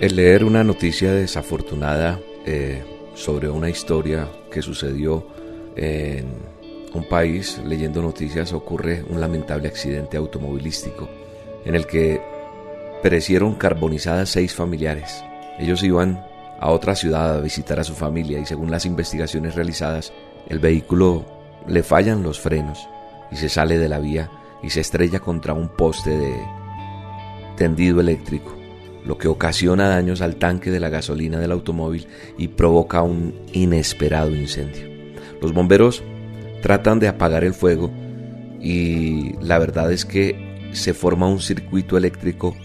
El 0.00 0.16
leer 0.16 0.44
una 0.44 0.62
noticia 0.62 1.12
desafortunada 1.12 2.20
eh, 2.44 2.84
sobre 3.14 3.48
una 3.48 3.70
historia 3.70 4.28
que 4.54 4.62
sucedió 4.62 5.26
en 5.76 6.26
un 6.94 7.08
país, 7.08 7.60
leyendo 7.66 8.00
noticias, 8.00 8.52
ocurre 8.52 9.04
un 9.08 9.20
lamentable 9.20 9.66
accidente 9.66 10.16
automovilístico 10.16 11.08
en 11.64 11.74
el 11.74 11.86
que 11.86 12.22
perecieron 13.02 13.56
carbonizadas 13.56 14.28
seis 14.28 14.54
familiares. 14.54 15.24
Ellos 15.58 15.82
iban 15.82 16.24
a 16.60 16.70
otra 16.70 16.94
ciudad 16.94 17.34
a 17.34 17.40
visitar 17.40 17.80
a 17.80 17.84
su 17.84 17.94
familia 17.94 18.38
y 18.38 18.46
según 18.46 18.70
las 18.70 18.86
investigaciones 18.86 19.56
realizadas, 19.56 20.12
el 20.48 20.60
vehículo 20.60 21.24
le 21.66 21.82
fallan 21.82 22.22
los 22.22 22.38
frenos 22.38 22.88
y 23.32 23.36
se 23.36 23.48
sale 23.48 23.76
de 23.76 23.88
la 23.88 23.98
vía 23.98 24.30
y 24.62 24.70
se 24.70 24.80
estrella 24.80 25.18
contra 25.18 25.52
un 25.52 25.68
poste 25.68 26.16
de 26.16 26.34
tendido 27.56 28.00
eléctrico, 28.00 28.54
lo 29.04 29.18
que 29.18 29.28
ocasiona 29.28 29.88
daños 29.88 30.20
al 30.20 30.36
tanque 30.36 30.70
de 30.70 30.80
la 30.80 30.88
gasolina 30.88 31.38
del 31.38 31.52
automóvil 31.52 32.06
y 32.38 32.48
provoca 32.48 33.02
un 33.02 33.34
inesperado 33.52 34.34
incendio. 34.34 34.88
Los 35.40 35.52
bomberos 35.52 36.02
tratan 36.62 36.98
de 36.98 37.08
apagar 37.08 37.44
el 37.44 37.54
fuego 37.54 37.90
y 38.60 39.34
la 39.42 39.58
verdad 39.58 39.92
es 39.92 40.04
que 40.04 40.70
se 40.72 40.94
forma 40.94 41.28
un 41.28 41.40
circuito 41.40 41.96
eléctrico 41.96 42.56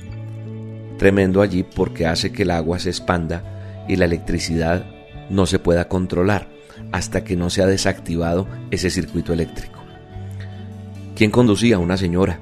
tremendo 0.97 1.41
allí 1.41 1.63
porque 1.63 2.05
hace 2.05 2.31
que 2.31 2.43
el 2.43 2.51
agua 2.51 2.79
se 2.79 2.89
expanda 2.89 3.85
y 3.87 3.97
la 3.97 4.05
electricidad 4.05 4.85
no 5.29 5.45
se 5.45 5.59
pueda 5.59 5.87
controlar 5.87 6.49
hasta 6.91 7.23
que 7.23 7.35
no 7.35 7.49
se 7.49 7.61
ha 7.61 7.67
desactivado 7.67 8.47
ese 8.71 8.89
circuito 8.89 9.33
eléctrico. 9.33 9.79
¿Quién 11.15 11.31
conducía? 11.31 11.79
Una 11.79 11.97
señora. 11.97 12.39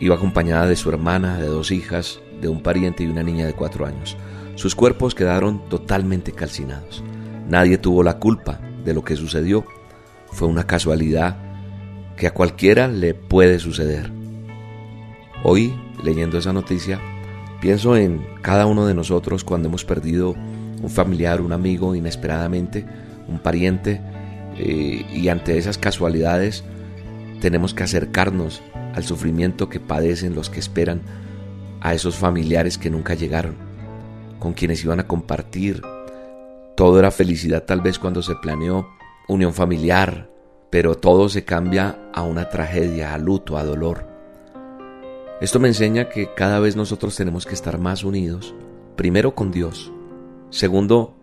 Iba 0.00 0.16
acompañada 0.16 0.66
de 0.66 0.76
su 0.76 0.88
hermana, 0.88 1.38
de 1.38 1.46
dos 1.46 1.70
hijas, 1.70 2.20
de 2.42 2.48
un 2.48 2.62
pariente 2.62 3.04
y 3.04 3.06
una 3.06 3.22
niña 3.22 3.46
de 3.46 3.54
cuatro 3.54 3.86
años. 3.86 4.18
Sus 4.56 4.74
cuerpos 4.74 5.14
quedaron 5.14 5.66
totalmente 5.70 6.32
calcinados. 6.32 7.02
Nadie 7.48 7.78
tuvo 7.78 8.02
la 8.02 8.18
culpa 8.18 8.60
de 8.84 8.92
lo 8.92 9.02
que 9.02 9.16
sucedió 9.16 9.64
fue 10.32 10.48
una 10.48 10.66
casualidad 10.66 11.36
que 12.16 12.26
a 12.26 12.34
cualquiera 12.34 12.88
le 12.88 13.14
puede 13.14 13.58
suceder. 13.58 14.10
Hoy, 15.44 15.74
leyendo 16.02 16.38
esa 16.38 16.52
noticia, 16.52 17.00
pienso 17.60 17.96
en 17.96 18.24
cada 18.40 18.66
uno 18.66 18.86
de 18.86 18.94
nosotros 18.94 19.44
cuando 19.44 19.68
hemos 19.68 19.84
perdido 19.84 20.34
un 20.82 20.90
familiar, 20.90 21.40
un 21.40 21.52
amigo 21.52 21.94
inesperadamente, 21.94 22.84
un 23.28 23.38
pariente, 23.38 24.00
eh, 24.58 25.06
y 25.14 25.28
ante 25.28 25.58
esas 25.58 25.78
casualidades 25.78 26.64
tenemos 27.40 27.74
que 27.74 27.84
acercarnos 27.84 28.62
al 28.94 29.04
sufrimiento 29.04 29.68
que 29.68 29.80
padecen 29.80 30.34
los 30.34 30.50
que 30.50 30.60
esperan 30.60 31.02
a 31.82 31.94
esos 31.94 32.14
familiares 32.14 32.78
que 32.78 32.90
nunca 32.90 33.14
llegaron, 33.14 33.56
con 34.38 34.52
quienes 34.52 34.84
iban 34.84 35.00
a 35.00 35.08
compartir. 35.08 35.82
Todo 36.76 36.98
era 37.00 37.10
felicidad 37.10 37.64
tal 37.64 37.80
vez 37.80 37.98
cuando 37.98 38.22
se 38.22 38.36
planeó 38.36 38.88
unión 39.28 39.52
familiar, 39.52 40.30
pero 40.70 40.96
todo 40.96 41.28
se 41.28 41.44
cambia 41.44 41.98
a 42.14 42.22
una 42.22 42.48
tragedia, 42.48 43.12
a 43.12 43.18
luto, 43.18 43.58
a 43.58 43.64
dolor. 43.64 44.06
Esto 45.40 45.58
me 45.58 45.68
enseña 45.68 46.08
que 46.08 46.32
cada 46.34 46.60
vez 46.60 46.76
nosotros 46.76 47.16
tenemos 47.16 47.46
que 47.46 47.54
estar 47.54 47.78
más 47.78 48.04
unidos, 48.04 48.54
primero 48.94 49.34
con 49.34 49.50
Dios, 49.50 49.92
segundo 50.50 51.16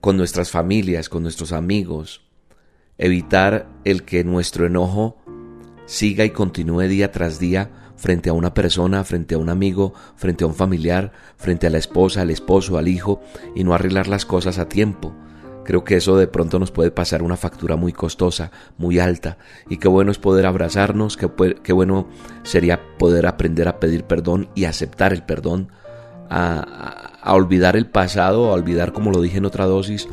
con 0.00 0.16
nuestras 0.16 0.50
familias, 0.50 1.10
con 1.10 1.22
nuestros 1.22 1.52
amigos, 1.52 2.22
evitar 2.96 3.68
el 3.84 4.04
que 4.04 4.24
nuestro 4.24 4.64
enojo 4.66 5.18
siga 5.84 6.24
y 6.24 6.30
continúe 6.30 6.88
día 6.88 7.12
tras 7.12 7.38
día 7.38 7.83
frente 7.96 8.30
a 8.30 8.32
una 8.32 8.54
persona, 8.54 9.04
frente 9.04 9.34
a 9.34 9.38
un 9.38 9.48
amigo, 9.48 9.94
frente 10.16 10.44
a 10.44 10.46
un 10.46 10.54
familiar, 10.54 11.12
frente 11.36 11.66
a 11.66 11.70
la 11.70 11.78
esposa, 11.78 12.22
al 12.22 12.30
esposo, 12.30 12.78
al 12.78 12.88
hijo, 12.88 13.20
y 13.54 13.64
no 13.64 13.74
arreglar 13.74 14.08
las 14.08 14.24
cosas 14.26 14.58
a 14.58 14.68
tiempo, 14.68 15.14
Creo 15.64 15.82
que 15.82 15.96
eso 15.96 16.16
de 16.16 16.26
pronto 16.26 16.58
nos 16.58 16.70
puede 16.70 16.90
pasar 16.90 17.22
una 17.22 17.36
factura 17.36 17.76
muy 17.76 17.92
costosa, 17.92 18.52
muy 18.76 18.98
alta, 18.98 19.38
y 19.68 19.78
qué 19.78 19.88
bueno 19.88 20.10
es 20.10 20.18
poder 20.18 20.44
abrazarnos, 20.46 21.16
qué, 21.16 21.72
bueno 21.72 22.06
sería 22.42 22.80
poder 22.98 23.26
aprender 23.26 23.66
a 23.66 23.80
pedir 23.80 24.04
perdón 24.04 24.48
y 24.54 24.66
aceptar 24.66 25.14
el 25.14 25.22
perdón, 25.22 25.72
a, 26.28 27.18
a 27.20 27.34
olvidar 27.34 27.76
el 27.76 27.86
pasado, 27.86 28.50
a 28.50 28.54
olvidar, 28.54 28.92
como 28.92 29.10
lo 29.10 29.22
dije 29.22 29.38
en 29.38 29.46
otra 29.46 29.64
dosis, 29.64 30.06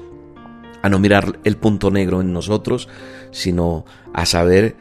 a 0.81 0.89
no 0.89 0.99
mirar 0.99 1.39
el 1.43 1.57
punto 1.57 1.91
negro 1.91 2.21
en 2.21 2.31
nosotros, 2.31 2.87
sino 3.31 3.85
a 4.13 4.25
saber 4.25 4.77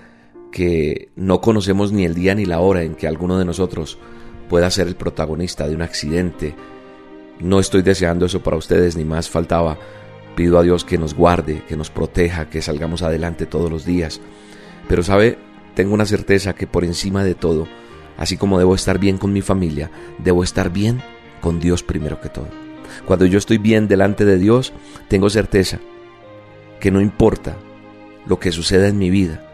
que 0.53 1.11
no 1.17 1.41
conocemos 1.41 1.93
ni 1.93 2.05
el 2.05 2.15
día 2.15 2.35
ni 2.35 2.45
la 2.45 2.61
hora 2.61 2.83
en 2.83 2.95
que 2.95 3.07
alguno 3.07 3.39
de 3.39 3.45
nosotros 3.45 3.99
pueda 4.49 4.71
ser 4.71 4.89
el 4.89 4.97
protagonista 4.97 5.69
de 5.69 5.75
un 5.75 5.83
accidente. 5.83 6.55
No 7.39 7.61
estoy 7.61 7.83
deseando 7.83 8.27
eso 8.27 8.43
para 8.43 8.57
ustedes, 8.57 8.97
ni 8.97 9.05
más 9.05 9.31
faltaba 9.31 9.79
Pido 10.35 10.59
a 10.59 10.63
Dios 10.63 10.85
que 10.85 10.99
nos 10.99 11.15
guarde, 11.15 11.63
que 11.69 11.77
nos 11.77 11.91
proteja, 11.91 12.49
que 12.49 12.63
salgamos 12.63 13.03
adelante 13.03 13.47
todos 13.47 13.71
los 13.71 13.85
días. 13.85 14.21
Pero 14.89 15.03
sabe, 15.03 15.39
tengo 15.75 15.93
una 15.93 16.07
certeza 16.07 16.55
que 16.55 16.67
por 16.67 16.85
encima 16.85 17.25
de 17.25 17.35
todo, 17.35 17.67
así 18.17 18.37
como 18.37 18.59
debo 18.59 18.75
estar 18.75 18.99
bien 18.99 19.19
con 19.19 19.33
mi 19.33 19.43
familia, 19.43 19.91
debo 20.19 20.45
estar 20.45 20.71
bien 20.71 21.03
con 21.41 21.61
Dios 21.61 21.83
primero 21.83 22.21
que 22.21 22.29
todo. 22.29 22.49
Cuando 23.07 23.27
yo 23.27 23.39
estoy 23.39 23.59
bien 23.59 23.89
delante 23.89 24.25
de 24.25 24.39
Dios, 24.39 24.73
tengo 25.09 25.31
certeza 25.31 25.79
que 26.81 26.91
no 26.91 27.01
importa 27.01 27.57
lo 28.27 28.39
que 28.39 28.53
suceda 28.53 28.89
en 28.89 28.99
mi 28.99 29.11
vida, 29.11 29.50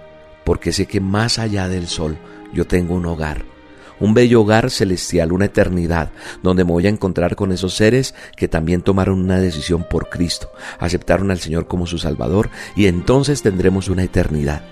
porque 0.46 0.72
sé 0.72 0.86
que 0.86 1.00
más 1.00 1.38
allá 1.38 1.68
del 1.68 1.88
sol 1.88 2.16
yo 2.54 2.66
tengo 2.66 2.94
un 2.94 3.04
hogar 3.04 3.44
un 3.98 4.14
bello 4.14 4.42
hogar 4.42 4.70
celestial, 4.70 5.32
una 5.32 5.46
eternidad, 5.46 6.12
donde 6.42 6.64
me 6.64 6.72
voy 6.72 6.86
a 6.86 6.90
encontrar 6.90 7.36
con 7.36 7.52
esos 7.52 7.74
seres 7.74 8.14
que 8.36 8.48
también 8.48 8.82
tomaron 8.82 9.20
una 9.20 9.38
decisión 9.38 9.84
por 9.88 10.08
Cristo, 10.08 10.50
aceptaron 10.78 11.30
al 11.30 11.40
Señor 11.40 11.66
como 11.66 11.86
su 11.86 11.98
Salvador 11.98 12.50
y 12.74 12.86
entonces 12.86 13.42
tendremos 13.42 13.88
una 13.88 14.04
eternidad. 14.04 14.62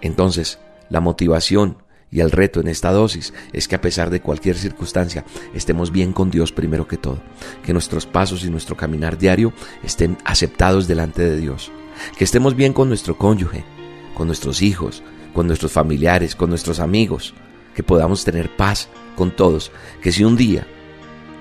Entonces, 0.00 0.58
la 0.88 1.00
motivación 1.00 1.76
y 2.10 2.20
el 2.20 2.32
reto 2.32 2.60
en 2.60 2.66
esta 2.66 2.90
dosis 2.90 3.32
es 3.52 3.68
que 3.68 3.76
a 3.76 3.80
pesar 3.80 4.10
de 4.10 4.20
cualquier 4.20 4.56
circunstancia 4.56 5.24
estemos 5.54 5.92
bien 5.92 6.12
con 6.12 6.30
Dios 6.30 6.50
primero 6.50 6.88
que 6.88 6.96
todo, 6.96 7.22
que 7.64 7.72
nuestros 7.72 8.06
pasos 8.06 8.44
y 8.44 8.50
nuestro 8.50 8.76
caminar 8.76 9.16
diario 9.16 9.52
estén 9.84 10.18
aceptados 10.24 10.88
delante 10.88 11.22
de 11.22 11.36
Dios, 11.36 11.70
que 12.18 12.24
estemos 12.24 12.56
bien 12.56 12.72
con 12.72 12.88
nuestro 12.88 13.16
cónyuge, 13.16 13.64
con 14.14 14.26
nuestros 14.26 14.62
hijos, 14.62 15.02
con 15.32 15.46
nuestros 15.46 15.72
familiares, 15.72 16.34
con 16.34 16.50
nuestros 16.50 16.80
amigos, 16.80 17.34
que 17.74 17.82
podamos 17.82 18.24
tener 18.24 18.54
paz 18.56 18.88
con 19.16 19.30
todos, 19.30 19.70
que 20.02 20.12
si 20.12 20.24
un 20.24 20.36
día 20.36 20.66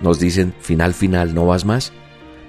nos 0.01 0.19
dicen 0.19 0.53
final, 0.59 0.93
final, 0.93 1.33
no 1.33 1.45
vas 1.45 1.65
más, 1.65 1.91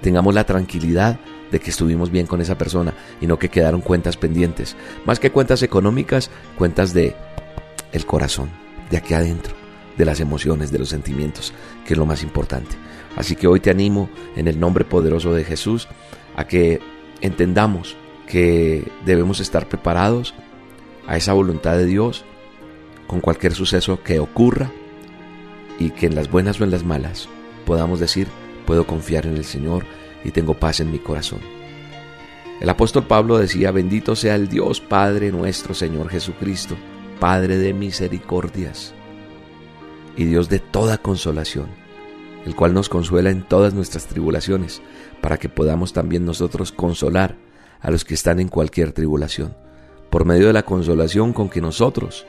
tengamos 0.00 0.34
la 0.34 0.44
tranquilidad 0.44 1.18
de 1.50 1.58
que 1.58 1.70
estuvimos 1.70 2.10
bien 2.10 2.26
con 2.26 2.40
esa 2.40 2.56
persona 2.56 2.94
y 3.20 3.26
no 3.26 3.38
que 3.38 3.48
quedaron 3.48 3.80
cuentas 3.80 4.16
pendientes, 4.16 4.76
más 5.04 5.18
que 5.18 5.32
cuentas 5.32 5.62
económicas, 5.62 6.30
cuentas 6.56 6.92
de 6.92 7.16
el 7.92 8.06
corazón, 8.06 8.50
de 8.90 8.98
aquí 8.98 9.14
adentro, 9.14 9.54
de 9.98 10.04
las 10.04 10.20
emociones, 10.20 10.70
de 10.70 10.78
los 10.78 10.88
sentimientos, 10.88 11.52
que 11.84 11.94
es 11.94 11.98
lo 11.98 12.06
más 12.06 12.22
importante. 12.22 12.76
Así 13.16 13.34
que 13.34 13.48
hoy 13.48 13.60
te 13.60 13.70
animo 13.70 14.08
en 14.36 14.46
el 14.46 14.60
nombre 14.60 14.84
poderoso 14.84 15.34
de 15.34 15.44
Jesús 15.44 15.88
a 16.36 16.46
que 16.46 16.80
entendamos 17.20 17.96
que 18.30 18.86
debemos 19.04 19.40
estar 19.40 19.68
preparados 19.68 20.34
a 21.08 21.16
esa 21.16 21.32
voluntad 21.32 21.76
de 21.76 21.84
Dios 21.84 22.24
con 23.08 23.20
cualquier 23.20 23.54
suceso 23.54 24.04
que 24.04 24.20
ocurra 24.20 24.70
y 25.80 25.90
que 25.90 26.06
en 26.06 26.14
las 26.14 26.30
buenas 26.30 26.60
o 26.60 26.64
en 26.64 26.70
las 26.70 26.84
malas 26.84 27.28
podamos 27.66 27.98
decir, 27.98 28.28
puedo 28.66 28.86
confiar 28.86 29.26
en 29.26 29.36
el 29.36 29.44
Señor 29.44 29.84
y 30.22 30.30
tengo 30.30 30.54
paz 30.54 30.78
en 30.78 30.92
mi 30.92 31.00
corazón. 31.00 31.40
El 32.60 32.68
apóstol 32.68 33.04
Pablo 33.06 33.36
decía, 33.36 33.72
bendito 33.72 34.14
sea 34.14 34.36
el 34.36 34.48
Dios 34.48 34.80
Padre 34.80 35.32
nuestro 35.32 35.74
Señor 35.74 36.08
Jesucristo, 36.08 36.76
Padre 37.18 37.58
de 37.58 37.74
misericordias 37.74 38.94
y 40.16 40.24
Dios 40.24 40.48
de 40.48 40.60
toda 40.60 40.98
consolación, 40.98 41.66
el 42.46 42.54
cual 42.54 42.74
nos 42.74 42.88
consuela 42.88 43.30
en 43.30 43.42
todas 43.42 43.74
nuestras 43.74 44.06
tribulaciones, 44.06 44.82
para 45.20 45.36
que 45.36 45.48
podamos 45.48 45.92
también 45.92 46.24
nosotros 46.24 46.70
consolar 46.70 47.49
a 47.80 47.90
los 47.90 48.04
que 48.04 48.14
están 48.14 48.40
en 48.40 48.48
cualquier 48.48 48.92
tribulación, 48.92 49.54
por 50.10 50.24
medio 50.24 50.48
de 50.48 50.52
la 50.52 50.64
consolación 50.64 51.32
con 51.32 51.48
que 51.48 51.60
nosotros 51.60 52.26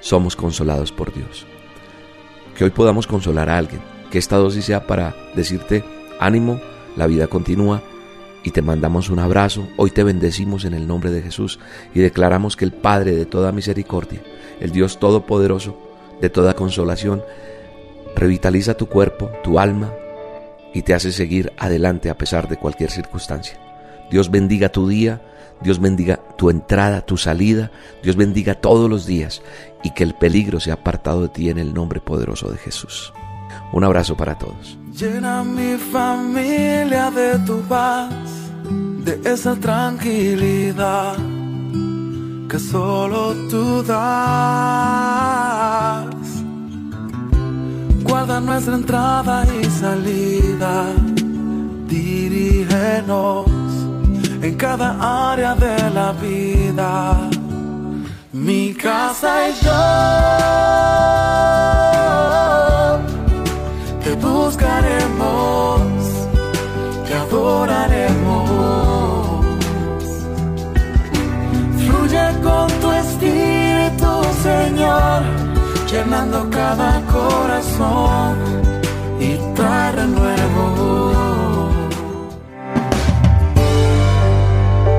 somos 0.00 0.36
consolados 0.36 0.92
por 0.92 1.12
Dios. 1.12 1.46
Que 2.56 2.64
hoy 2.64 2.70
podamos 2.70 3.06
consolar 3.06 3.48
a 3.48 3.58
alguien, 3.58 3.80
que 4.10 4.18
esta 4.18 4.36
dosis 4.36 4.66
sea 4.66 4.86
para 4.86 5.14
decirte, 5.34 5.82
ánimo, 6.20 6.60
la 6.96 7.06
vida 7.06 7.26
continúa 7.26 7.82
y 8.44 8.50
te 8.50 8.62
mandamos 8.62 9.08
un 9.08 9.18
abrazo. 9.18 9.66
Hoy 9.76 9.90
te 9.90 10.04
bendecimos 10.04 10.64
en 10.64 10.74
el 10.74 10.86
nombre 10.86 11.10
de 11.10 11.22
Jesús 11.22 11.58
y 11.94 12.00
declaramos 12.00 12.56
que 12.56 12.64
el 12.64 12.72
Padre 12.72 13.16
de 13.16 13.26
toda 13.26 13.50
misericordia, 13.50 14.22
el 14.60 14.70
Dios 14.70 15.00
todopoderoso, 15.00 15.76
de 16.20 16.30
toda 16.30 16.54
consolación, 16.54 17.24
revitaliza 18.14 18.76
tu 18.76 18.86
cuerpo, 18.86 19.30
tu 19.42 19.58
alma 19.58 19.92
y 20.72 20.82
te 20.82 20.94
hace 20.94 21.10
seguir 21.10 21.52
adelante 21.58 22.10
a 22.10 22.18
pesar 22.18 22.48
de 22.48 22.56
cualquier 22.56 22.90
circunstancia. 22.90 23.58
Dios 24.10 24.30
bendiga 24.30 24.70
tu 24.70 24.88
día, 24.88 25.20
Dios 25.62 25.80
bendiga 25.80 26.20
tu 26.36 26.50
entrada, 26.50 27.00
tu 27.00 27.16
salida, 27.16 27.70
Dios 28.02 28.16
bendiga 28.16 28.54
todos 28.54 28.90
los 28.90 29.06
días 29.06 29.42
y 29.82 29.90
que 29.90 30.04
el 30.04 30.14
peligro 30.14 30.60
sea 30.60 30.74
apartado 30.74 31.22
de 31.22 31.28
ti 31.28 31.48
en 31.48 31.58
el 31.58 31.72
nombre 31.72 32.00
poderoso 32.00 32.50
de 32.50 32.58
Jesús. 32.58 33.12
Un 33.72 33.82
abrazo 33.84 34.16
para 34.16 34.36
todos. 34.36 34.78
Llena 34.92 35.42
mi 35.42 35.76
familia 35.76 37.10
de 37.10 37.38
tu 37.40 37.60
paz, 37.62 38.12
de 39.04 39.20
esa 39.24 39.56
tranquilidad 39.56 41.16
que 42.48 42.58
solo 42.58 43.34
tú 43.50 43.82
das. 43.82 44.04
Guarda 48.02 48.38
nuestra 48.40 48.74
entrada 48.74 49.46
y 49.60 49.64
salida, 49.64 50.92
dirígenos 51.88 53.63
en 54.44 54.56
cada 54.56 55.32
área 55.32 55.54
de 55.54 55.90
la 55.90 56.12
vida. 56.12 57.30
Mi 58.32 58.74
casa 58.74 59.48
y 59.48 59.52
yo 59.64 59.82
te 64.02 64.14
buscaremos, 64.26 65.80
te 67.06 67.14
adoraremos. 67.14 68.50
Fluye 71.78 72.26
con 72.42 72.66
tu 72.82 72.92
espíritu, 72.92 74.10
Señor, 74.42 75.22
llenando 75.90 76.50
cada 76.50 77.00
corazón 77.06 78.36
y 79.18 79.38
trae 79.54 79.92
renuevo. 79.92 81.13